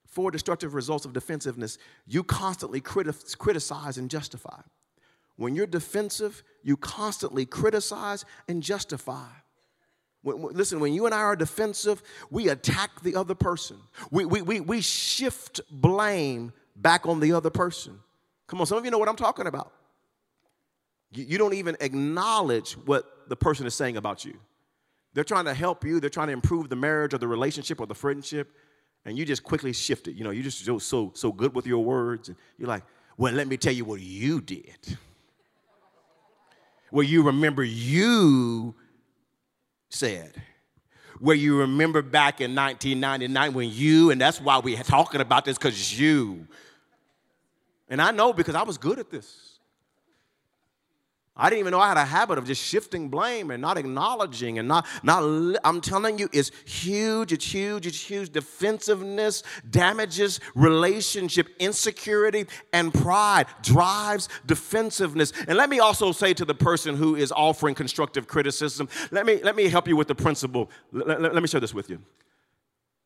four 0.07 0.31
destructive 0.31 0.75
results 0.75 1.05
of 1.05 1.13
defensiveness. 1.13 1.79
You 2.07 2.23
constantly 2.23 2.81
criti- 2.81 3.37
criticize 3.39 3.97
and 3.97 4.11
justify. 4.11 4.61
When 5.37 5.55
you're 5.55 5.67
defensive, 5.67 6.43
you 6.63 6.77
constantly 6.77 7.47
criticize 7.47 8.25
and 8.47 8.63
justify. 8.63 9.29
Listen, 10.23 10.81
when 10.81 10.93
you 10.93 11.07
and 11.07 11.15
I 11.15 11.21
are 11.21 11.37
defensive, 11.37 12.03
we 12.31 12.49
attack 12.49 13.01
the 13.03 13.17
other 13.17 13.35
person. 13.35 13.79
We, 14.11 14.27
we, 14.27 14.43
we, 14.43 14.61
we 14.61 14.81
shift 14.83 15.61
blame 15.71 16.53
back 16.77 17.07
on 17.07 17.21
the 17.21 17.33
other 17.33 17.51
person. 17.51 17.99
Come 18.47 18.61
on, 18.61 18.67
some 18.67 18.77
of 18.77 18.85
you 18.85 18.91
know 18.91 18.99
what 18.99 19.09
I'm 19.09 19.17
talking 19.17 19.47
about. 19.47 19.73
You, 21.13 21.25
you 21.25 21.39
don't 21.39 21.55
even 21.55 21.77
acknowledge 21.81 22.73
what 22.73 23.29
the 23.29 23.37
person 23.37 23.67
is 23.67 23.75
saying 23.75 23.97
about 23.97 24.25
you. 24.25 24.39
They're 25.15 25.25
trying 25.25 25.47
to 25.47 25.55
help 25.55 25.85
you, 25.85 26.01
they're 26.01 26.11
trying 26.11 26.29
to 26.29 26.33
improve 26.33 26.69
the 26.69 26.77
marriage 26.77 27.15
or 27.15 27.19
the 27.19 27.29
relationship 27.29 27.81
or 27.81 27.87
the 27.87 27.95
friendship, 27.95 28.55
and 29.05 29.17
you 29.17 29.25
just 29.25 29.43
quickly 29.43 29.73
shift 29.73 30.07
it. 30.07 30.15
You 30.15 30.25
know, 30.25 30.31
you're 30.31 30.45
just 30.45 30.65
so, 30.65 31.13
so 31.15 31.33
good 31.33 31.55
with 31.55 31.67
your 31.67 31.83
words, 31.83 32.29
and 32.29 32.37
you're 32.59 32.69
like, 32.69 32.85
well, 33.17 33.33
let 33.33 33.49
me 33.49 33.57
tell 33.57 33.73
you 33.73 33.85
what 33.85 34.01
you 34.01 34.41
did. 34.41 34.99
Well, 36.93 37.05
you 37.05 37.23
remember 37.23 37.63
you 37.65 38.75
said. 39.91 40.33
Where 41.19 41.37
you 41.37 41.59
remember 41.59 42.01
back 42.01 42.41
in 42.41 42.55
1999 42.55 43.53
when 43.53 43.69
you, 43.71 44.11
and 44.11 44.19
that's 44.19 44.41
why 44.41 44.59
we're 44.59 44.83
talking 44.83 45.21
about 45.21 45.45
this, 45.45 45.59
because 45.59 46.01
you. 46.01 46.47
And 47.91 48.01
I 48.01 48.11
know 48.11 48.33
because 48.33 48.55
I 48.55 48.63
was 48.63 48.79
good 48.79 48.99
at 48.99 49.11
this. 49.11 49.50
I 51.37 51.49
didn't 51.49 51.61
even 51.61 51.71
know 51.71 51.81
I 51.81 51.89
had 51.89 51.97
a 51.97 52.05
habit 52.05 52.39
of 52.39 52.45
just 52.45 52.63
shifting 52.63 53.09
blame 53.09 53.51
and 53.51 53.63
not 53.63 53.79
acknowledging 53.79 54.59
and 54.59 54.67
not, 54.67 54.85
not 55.03 55.23
I'm 55.65 55.81
telling 55.81 56.19
you, 56.19 56.29
it's 56.33 56.51
huge, 56.65 57.33
it's 57.33 57.55
huge, 57.55 57.87
it's 57.87 58.01
huge. 58.01 58.31
Defensiveness 58.31 59.43
damages 59.71 60.41
relationship, 60.55 61.49
insecurity, 61.59 62.47
and 62.73 62.93
pride 62.93 63.47
drives 63.63 64.29
defensiveness. 64.45 65.33
And 65.47 65.57
let 65.57 65.71
me 65.71 65.79
also 65.79 66.13
say 66.13 66.35
to 66.35 66.45
the 66.45 66.55
person 66.55 66.97
who 66.97 67.15
is 67.15 67.33
offering 67.33 67.75
constructive 67.75 68.27
criticism, 68.27 68.89
let 69.11 69.25
me, 69.25 69.41
let 69.43 69.55
me 69.55 69.69
help 69.69 69.87
you 69.87 69.97
with 69.97 70.09
the 70.09 70.17
principle. 70.17 70.69
Let, 70.93 71.23
let, 71.23 71.41
me 71.41 71.49
share 71.49 71.61
this 71.61 71.73
with 71.73 71.89
you. 71.89 72.03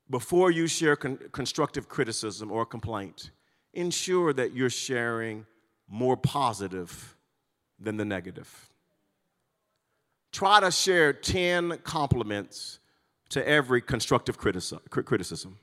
before 0.09 0.51
you 0.51 0.67
share 0.67 0.97
con- 0.97 1.19
constructive 1.31 1.89
criticism 1.89 2.51
or 2.51 2.65
complaint, 2.65 3.31
ensure 3.75 4.33
that 4.33 4.53
you're 4.55 4.71
sharing 4.71 5.47
more 5.89 6.17
positive 6.17 7.14
than 7.85 7.97
the 7.97 8.05
negative. 8.05 8.71
Try 10.33 10.61
to 10.61 10.71
share 10.71 11.13
10 11.13 11.79
compliments 11.85 12.81
to 13.31 13.47
every 13.47 13.81
constructive 13.81 14.37
criticism. 14.37 15.59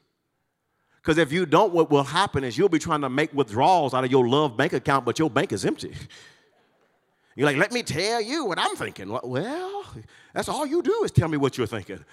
Because 1.02 1.18
if 1.18 1.32
you 1.32 1.46
don't, 1.46 1.74
what 1.74 1.90
will 1.90 2.04
happen 2.04 2.44
is 2.44 2.58
you'll 2.58 2.70
be 2.70 2.80
trying 2.80 3.02
to 3.02 3.10
make 3.10 3.34
withdrawals 3.34 3.94
out 3.94 4.04
of 4.04 4.12
your 4.12 4.28
love 4.28 4.56
bank 4.56 4.74
account, 4.74 5.04
but 5.04 5.18
your 5.18 5.30
bank 5.30 5.52
is 5.52 5.66
empty. 5.66 5.94
You're 7.36 7.46
like, 7.46 7.58
let 7.58 7.72
me 7.72 7.82
tell 7.82 8.22
you 8.22 8.46
what 8.46 8.60
I'm 8.60 8.76
thinking. 8.76 9.10
Well, 9.24 9.86
that's 10.34 10.50
all 10.50 10.66
you 10.66 10.82
do 10.82 11.04
is 11.06 11.12
tell 11.12 11.30
me 11.30 11.38
what 11.38 11.58
you're 11.58 11.66
thinking. 11.66 12.04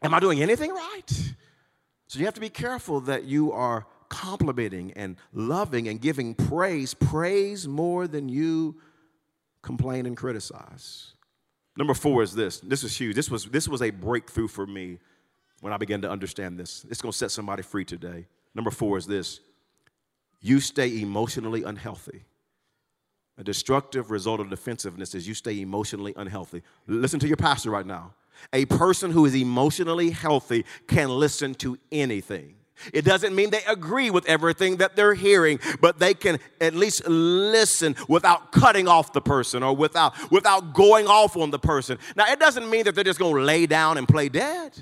Am 0.00 0.14
I 0.14 0.20
doing 0.20 0.40
anything 0.40 0.70
right? 0.70 1.34
So 2.06 2.18
you 2.18 2.24
have 2.24 2.34
to 2.34 2.40
be 2.40 2.48
careful 2.48 3.00
that 3.02 3.24
you 3.24 3.52
are 3.52 3.86
complimenting 4.08 4.92
and 4.92 5.16
loving 5.34 5.86
and 5.86 6.00
giving 6.00 6.34
praise, 6.34 6.94
praise 6.94 7.68
more 7.68 8.08
than 8.08 8.30
you 8.30 8.80
complain 9.68 10.06
and 10.06 10.16
criticize. 10.16 11.12
Number 11.76 11.92
four 11.92 12.22
is 12.22 12.34
this. 12.34 12.58
This 12.60 12.82
is 12.82 12.96
huge. 12.96 13.14
This 13.14 13.30
was, 13.30 13.44
this 13.44 13.68
was 13.68 13.82
a 13.82 13.90
breakthrough 13.90 14.48
for 14.48 14.66
me 14.66 14.98
when 15.60 15.74
I 15.74 15.76
began 15.76 16.00
to 16.02 16.10
understand 16.10 16.58
this. 16.58 16.86
It's 16.88 17.02
going 17.02 17.12
to 17.12 17.18
set 17.18 17.30
somebody 17.30 17.62
free 17.62 17.84
today. 17.84 18.26
Number 18.54 18.70
four 18.70 18.96
is 18.96 19.06
this 19.06 19.40
you 20.40 20.58
stay 20.60 21.02
emotionally 21.02 21.64
unhealthy. 21.64 22.24
A 23.36 23.44
destructive 23.44 24.10
result 24.10 24.40
of 24.40 24.48
defensiveness 24.48 25.14
is 25.14 25.28
you 25.28 25.34
stay 25.34 25.60
emotionally 25.60 26.14
unhealthy. 26.16 26.62
Listen 26.86 27.20
to 27.20 27.28
your 27.28 27.36
pastor 27.36 27.70
right 27.70 27.86
now. 27.86 28.14
A 28.52 28.64
person 28.64 29.10
who 29.10 29.26
is 29.26 29.34
emotionally 29.34 30.10
healthy 30.10 30.64
can 30.86 31.10
listen 31.10 31.54
to 31.56 31.76
anything. 31.92 32.54
It 32.92 33.04
doesn't 33.04 33.34
mean 33.34 33.50
they 33.50 33.64
agree 33.66 34.10
with 34.10 34.26
everything 34.26 34.76
that 34.76 34.96
they're 34.96 35.14
hearing, 35.14 35.60
but 35.80 35.98
they 35.98 36.14
can 36.14 36.38
at 36.60 36.74
least 36.74 37.06
listen 37.06 37.96
without 38.08 38.52
cutting 38.52 38.88
off 38.88 39.12
the 39.12 39.20
person 39.20 39.62
or 39.62 39.74
without, 39.74 40.14
without 40.30 40.74
going 40.74 41.06
off 41.06 41.36
on 41.36 41.50
the 41.50 41.58
person. 41.58 41.98
Now, 42.16 42.30
it 42.30 42.38
doesn't 42.38 42.68
mean 42.68 42.84
that 42.84 42.94
they're 42.94 43.04
just 43.04 43.18
going 43.18 43.34
to 43.34 43.42
lay 43.42 43.66
down 43.66 43.98
and 43.98 44.06
play 44.06 44.28
dead. 44.28 44.72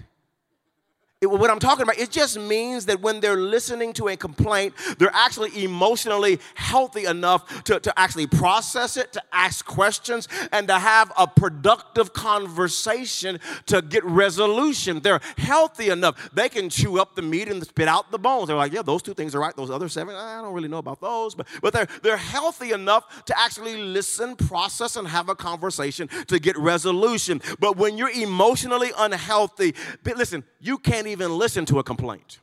It, 1.22 1.28
what 1.28 1.50
I'm 1.50 1.58
talking 1.58 1.82
about, 1.82 1.98
it 1.98 2.10
just 2.10 2.38
means 2.38 2.84
that 2.86 3.00
when 3.00 3.20
they're 3.20 3.38
listening 3.38 3.94
to 3.94 4.08
a 4.08 4.16
complaint, 4.18 4.74
they're 4.98 5.08
actually 5.14 5.64
emotionally 5.64 6.38
healthy 6.54 7.06
enough 7.06 7.64
to, 7.64 7.80
to 7.80 7.98
actually 7.98 8.26
process 8.26 8.98
it, 8.98 9.14
to 9.14 9.22
ask 9.32 9.64
questions, 9.64 10.28
and 10.52 10.68
to 10.68 10.78
have 10.78 11.10
a 11.18 11.26
productive 11.26 12.12
conversation 12.12 13.40
to 13.64 13.80
get 13.80 14.04
resolution. 14.04 15.00
They're 15.00 15.20
healthy 15.38 15.88
enough. 15.88 16.28
They 16.34 16.50
can 16.50 16.68
chew 16.68 17.00
up 17.00 17.14
the 17.14 17.22
meat 17.22 17.48
and 17.48 17.64
spit 17.64 17.88
out 17.88 18.10
the 18.10 18.18
bones. 18.18 18.48
They're 18.48 18.56
like, 18.56 18.74
yeah, 18.74 18.82
those 18.82 19.00
two 19.00 19.14
things 19.14 19.34
are 19.34 19.40
right. 19.40 19.56
Those 19.56 19.70
other 19.70 19.88
seven, 19.88 20.14
I 20.14 20.42
don't 20.42 20.52
really 20.52 20.68
know 20.68 20.76
about 20.76 21.00
those. 21.00 21.34
But, 21.34 21.46
but 21.62 21.72
they're, 21.72 21.88
they're 22.02 22.18
healthy 22.18 22.72
enough 22.72 23.24
to 23.24 23.40
actually 23.40 23.78
listen, 23.78 24.36
process, 24.36 24.96
and 24.96 25.08
have 25.08 25.30
a 25.30 25.34
conversation 25.34 26.08
to 26.26 26.38
get 26.38 26.58
resolution. 26.58 27.40
But 27.58 27.78
when 27.78 27.96
you're 27.96 28.10
emotionally 28.10 28.90
unhealthy, 28.98 29.74
listen, 30.04 30.44
you 30.60 30.78
can't 30.78 31.06
even 31.06 31.36
listen 31.36 31.64
to 31.66 31.78
a 31.78 31.84
complaint. 31.84 32.40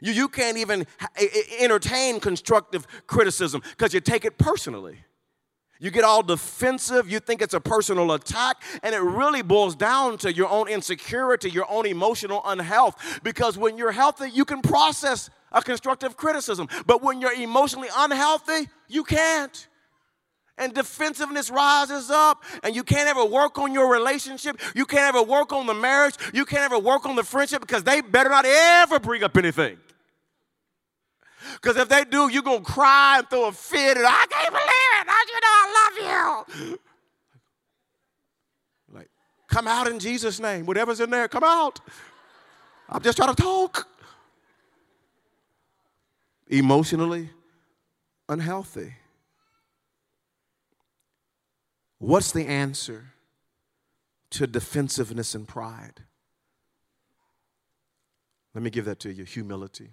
You, 0.00 0.12
you 0.12 0.28
can't 0.28 0.56
even 0.56 0.86
entertain 1.58 2.20
constructive 2.20 2.86
criticism 3.06 3.62
because 3.70 3.92
you 3.92 4.00
take 4.00 4.24
it 4.24 4.38
personally. 4.38 4.98
You 5.80 5.92
get 5.92 6.02
all 6.02 6.24
defensive, 6.24 7.08
you 7.08 7.20
think 7.20 7.40
it's 7.40 7.54
a 7.54 7.60
personal 7.60 8.10
attack, 8.12 8.62
and 8.82 8.94
it 8.94 9.00
really 9.00 9.42
boils 9.42 9.76
down 9.76 10.18
to 10.18 10.32
your 10.32 10.48
own 10.48 10.68
insecurity, 10.68 11.50
your 11.50 11.70
own 11.70 11.86
emotional 11.86 12.42
unhealth. 12.44 13.20
Because 13.22 13.56
when 13.56 13.78
you're 13.78 13.92
healthy, 13.92 14.28
you 14.30 14.44
can 14.44 14.60
process 14.60 15.30
a 15.52 15.62
constructive 15.62 16.16
criticism. 16.16 16.68
But 16.86 17.02
when 17.02 17.20
you're 17.20 17.32
emotionally 17.32 17.88
unhealthy, 17.96 18.68
you 18.88 19.04
can't 19.04 19.68
and 20.58 20.74
defensiveness 20.74 21.50
rises 21.50 22.10
up 22.10 22.44
and 22.62 22.74
you 22.74 22.82
can't 22.82 23.08
ever 23.08 23.24
work 23.24 23.58
on 23.58 23.72
your 23.72 23.90
relationship. 23.90 24.60
You 24.74 24.84
can't 24.84 25.14
ever 25.14 25.22
work 25.22 25.52
on 25.52 25.66
the 25.66 25.74
marriage. 25.74 26.14
You 26.34 26.44
can't 26.44 26.62
ever 26.62 26.78
work 26.78 27.06
on 27.06 27.16
the 27.16 27.24
friendship 27.24 27.60
because 27.60 27.84
they 27.84 28.00
better 28.00 28.28
not 28.28 28.44
ever 28.44 28.98
bring 28.98 29.22
up 29.22 29.36
anything. 29.36 29.78
Because 31.54 31.76
if 31.76 31.88
they 31.88 32.04
do 32.04 32.28
you're 32.28 32.42
going 32.42 32.64
to 32.64 32.70
cry 32.70 33.18
and 33.18 33.30
throw 33.30 33.46
a 33.46 33.52
fit 33.52 33.96
and 33.96 34.06
i 34.06 34.26
can't 34.28 34.52
believe 34.52 34.92
it. 35.00 35.06
Don't 35.06 35.28
you 35.28 35.40
know 35.40 35.54
i 35.54 36.44
love 36.58 36.68
you. 36.68 36.78
Like 38.92 39.08
come 39.48 39.66
out 39.66 39.88
in 39.88 39.98
jesus 39.98 40.40
name. 40.40 40.66
Whatever's 40.66 41.00
in 41.00 41.10
there 41.10 41.28
come 41.28 41.44
out. 41.44 41.80
I'm 42.88 43.02
just 43.02 43.16
trying 43.16 43.34
to 43.34 43.42
talk. 43.42 43.86
Emotionally 46.48 47.30
unhealthy 48.28 48.94
What's 51.98 52.32
the 52.32 52.46
answer 52.46 53.12
to 54.30 54.46
defensiveness 54.46 55.34
and 55.34 55.46
pride? 55.46 56.04
Let 58.54 58.62
me 58.62 58.70
give 58.70 58.84
that 58.86 59.00
to 59.00 59.12
you 59.12 59.24
humility. 59.24 59.90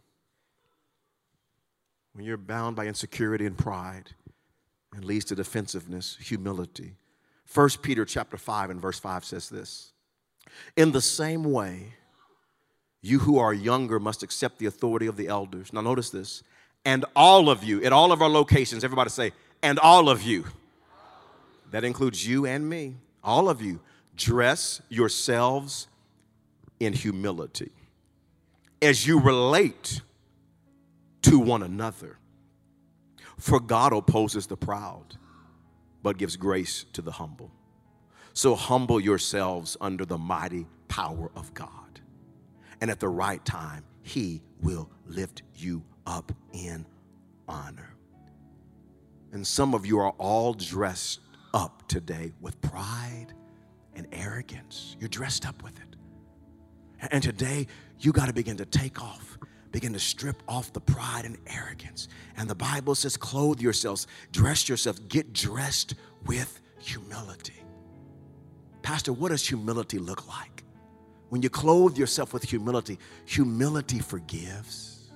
When 2.13 2.25
you're 2.25 2.37
bound 2.37 2.75
by 2.75 2.85
insecurity 2.85 3.45
and 3.45 3.57
pride, 3.57 4.11
it 4.95 5.03
leads 5.03 5.25
to 5.25 5.35
defensiveness, 5.35 6.17
humility. 6.21 6.95
1 7.53 7.69
Peter 7.81 8.05
chapter 8.05 8.37
5 8.37 8.69
and 8.69 8.81
verse 8.81 8.99
5 8.99 9.25
says 9.25 9.49
this. 9.49 9.91
In 10.77 10.91
the 10.91 11.01
same 11.01 11.43
way, 11.43 11.93
you 13.01 13.19
who 13.19 13.37
are 13.37 13.53
younger 13.53 13.99
must 13.99 14.23
accept 14.23 14.59
the 14.59 14.65
authority 14.65 15.07
of 15.07 15.17
the 15.17 15.27
elders. 15.27 15.73
Now 15.73 15.81
notice 15.81 16.09
this. 16.09 16.43
And 16.85 17.03
all 17.15 17.49
of 17.49 17.63
you, 17.63 17.83
at 17.83 17.93
all 17.93 18.11
of 18.11 18.21
our 18.21 18.29
locations, 18.29 18.83
everybody 18.83 19.09
say, 19.09 19.31
and 19.61 19.77
all 19.79 20.09
of 20.09 20.21
you 20.21 20.45
that 21.75 21.83
includes 21.83 22.25
you 22.25 22.45
and 22.45 22.69
me, 22.69 22.95
all 23.21 23.49
of 23.49 23.61
you, 23.61 23.81
dress 24.15 24.81
yourselves 24.87 25.89
in 26.79 26.93
humility 26.93 27.69
as 28.81 29.05
you 29.05 29.19
relate 29.19 29.99
to 31.21 31.37
one 31.37 31.61
another. 31.61 32.17
For 33.37 33.59
God 33.59 33.91
opposes 33.91 34.47
the 34.47 34.55
proud, 34.55 35.17
but 36.01 36.17
gives 36.17 36.37
grace 36.37 36.85
to 36.93 37.01
the 37.01 37.11
humble. 37.11 37.51
So 38.31 38.55
humble 38.55 39.01
yourselves 39.01 39.75
under 39.81 40.05
the 40.05 40.17
mighty 40.17 40.67
power 40.87 41.29
of 41.35 41.53
God. 41.53 41.99
And 42.79 42.89
at 42.89 43.01
the 43.01 43.09
right 43.09 43.43
time, 43.43 43.83
He 44.01 44.41
will 44.61 44.89
lift 45.07 45.41
you 45.53 45.83
up 46.07 46.31
in 46.53 46.85
honor. 47.49 47.93
And 49.33 49.45
some 49.45 49.73
of 49.73 49.85
you 49.85 49.99
are 49.99 50.11
all 50.11 50.53
dressed 50.53 51.19
up 51.55 51.87
today 51.87 52.33
with 52.41 52.59
pride 52.61 53.33
and 53.95 54.05
arrogance. 54.11 54.95
You're 54.99 55.09
dressed 55.09 55.47
up 55.47 55.63
with 55.63 55.75
it. 55.79 55.95
And 57.11 57.23
today, 57.23 57.67
you 57.99 58.11
got 58.11 58.27
to 58.27 58.33
begin 58.33 58.57
to 58.57 58.65
take 58.65 59.01
off, 59.01 59.37
begin 59.71 59.93
to 59.93 59.99
strip 59.99 60.43
off 60.47 60.73
the 60.73 60.81
pride 60.81 61.25
and 61.25 61.37
arrogance. 61.47 62.09
And 62.37 62.49
the 62.49 62.55
Bible 62.55 62.93
says, 62.93 63.15
clothe 63.15 63.61
yourselves, 63.61 64.05
dress 64.31 64.67
yourselves, 64.67 64.99
get 65.07 65.33
dressed 65.33 65.95
with 66.25 66.59
humility. 66.79 67.63
Pastor, 68.81 69.13
what 69.13 69.29
does 69.29 69.47
humility 69.47 69.97
look 69.97 70.27
like? 70.27 70.63
When 71.29 71.41
you 71.41 71.49
clothe 71.49 71.97
yourself 71.97 72.33
with 72.33 72.43
humility, 72.43 72.99
humility 73.25 73.99
forgives. 73.99 75.11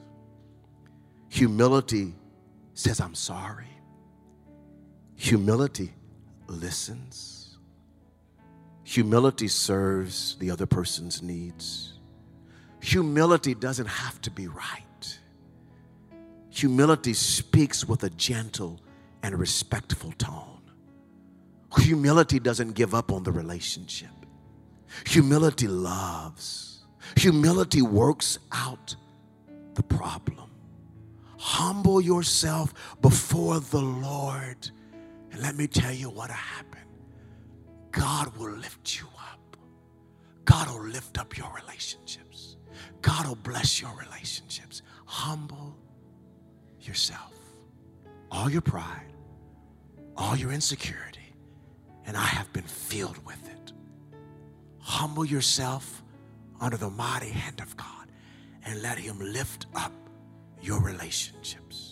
Humility 1.29 2.15
says, 2.73 2.99
I'm 2.99 3.13
sorry. 3.13 3.67
Humility 5.15 5.93
listens. 6.49 7.57
Humility 8.83 9.47
serves 9.47 10.35
the 10.39 10.49
other 10.51 10.65
person's 10.65 11.21
needs. 11.21 11.93
Humility 12.81 13.53
doesn't 13.53 13.85
have 13.85 14.19
to 14.21 14.31
be 14.31 14.47
right. 14.47 15.19
Humility 16.49 17.13
speaks 17.13 17.85
with 17.87 18.03
a 18.03 18.09
gentle 18.09 18.81
and 19.21 19.37
respectful 19.37 20.11
tone. 20.13 20.61
Humility 21.77 22.39
doesn't 22.39 22.71
give 22.73 22.95
up 22.95 23.11
on 23.11 23.23
the 23.23 23.31
relationship. 23.31 24.09
Humility 25.05 25.67
loves. 25.67 26.83
Humility 27.15 27.81
works 27.81 28.39
out 28.51 28.95
the 29.75 29.83
problem. 29.83 30.49
Humble 31.37 32.01
yourself 32.01 32.73
before 33.01 33.59
the 33.59 33.81
Lord 33.81 34.71
let 35.41 35.55
me 35.55 35.67
tell 35.67 35.93
you 35.93 36.09
what 36.09 36.29
happened. 36.29 36.85
God 37.91 38.35
will 38.37 38.51
lift 38.51 38.99
you 38.99 39.07
up. 39.31 39.57
God 40.45 40.69
will 40.69 40.85
lift 40.85 41.17
up 41.17 41.37
your 41.37 41.51
relationships. 41.53 42.57
God 43.01 43.27
will 43.27 43.35
bless 43.35 43.81
your 43.81 43.91
relationships. 43.97 44.81
Humble 45.05 45.75
yourself, 46.81 47.33
all 48.31 48.49
your 48.49 48.61
pride, 48.61 49.13
all 50.15 50.35
your 50.35 50.51
insecurity, 50.51 51.33
and 52.05 52.15
I 52.17 52.25
have 52.25 52.51
been 52.53 52.63
filled 52.63 53.23
with 53.25 53.47
it. 53.47 53.73
Humble 54.79 55.25
yourself 55.25 56.03
under 56.61 56.77
the 56.77 56.89
mighty 56.89 57.29
hand 57.29 57.61
of 57.61 57.75
God, 57.77 58.11
and 58.65 58.81
let 58.81 58.97
Him 58.97 59.19
lift 59.19 59.67
up 59.75 59.93
your 60.61 60.81
relationships. 60.81 61.88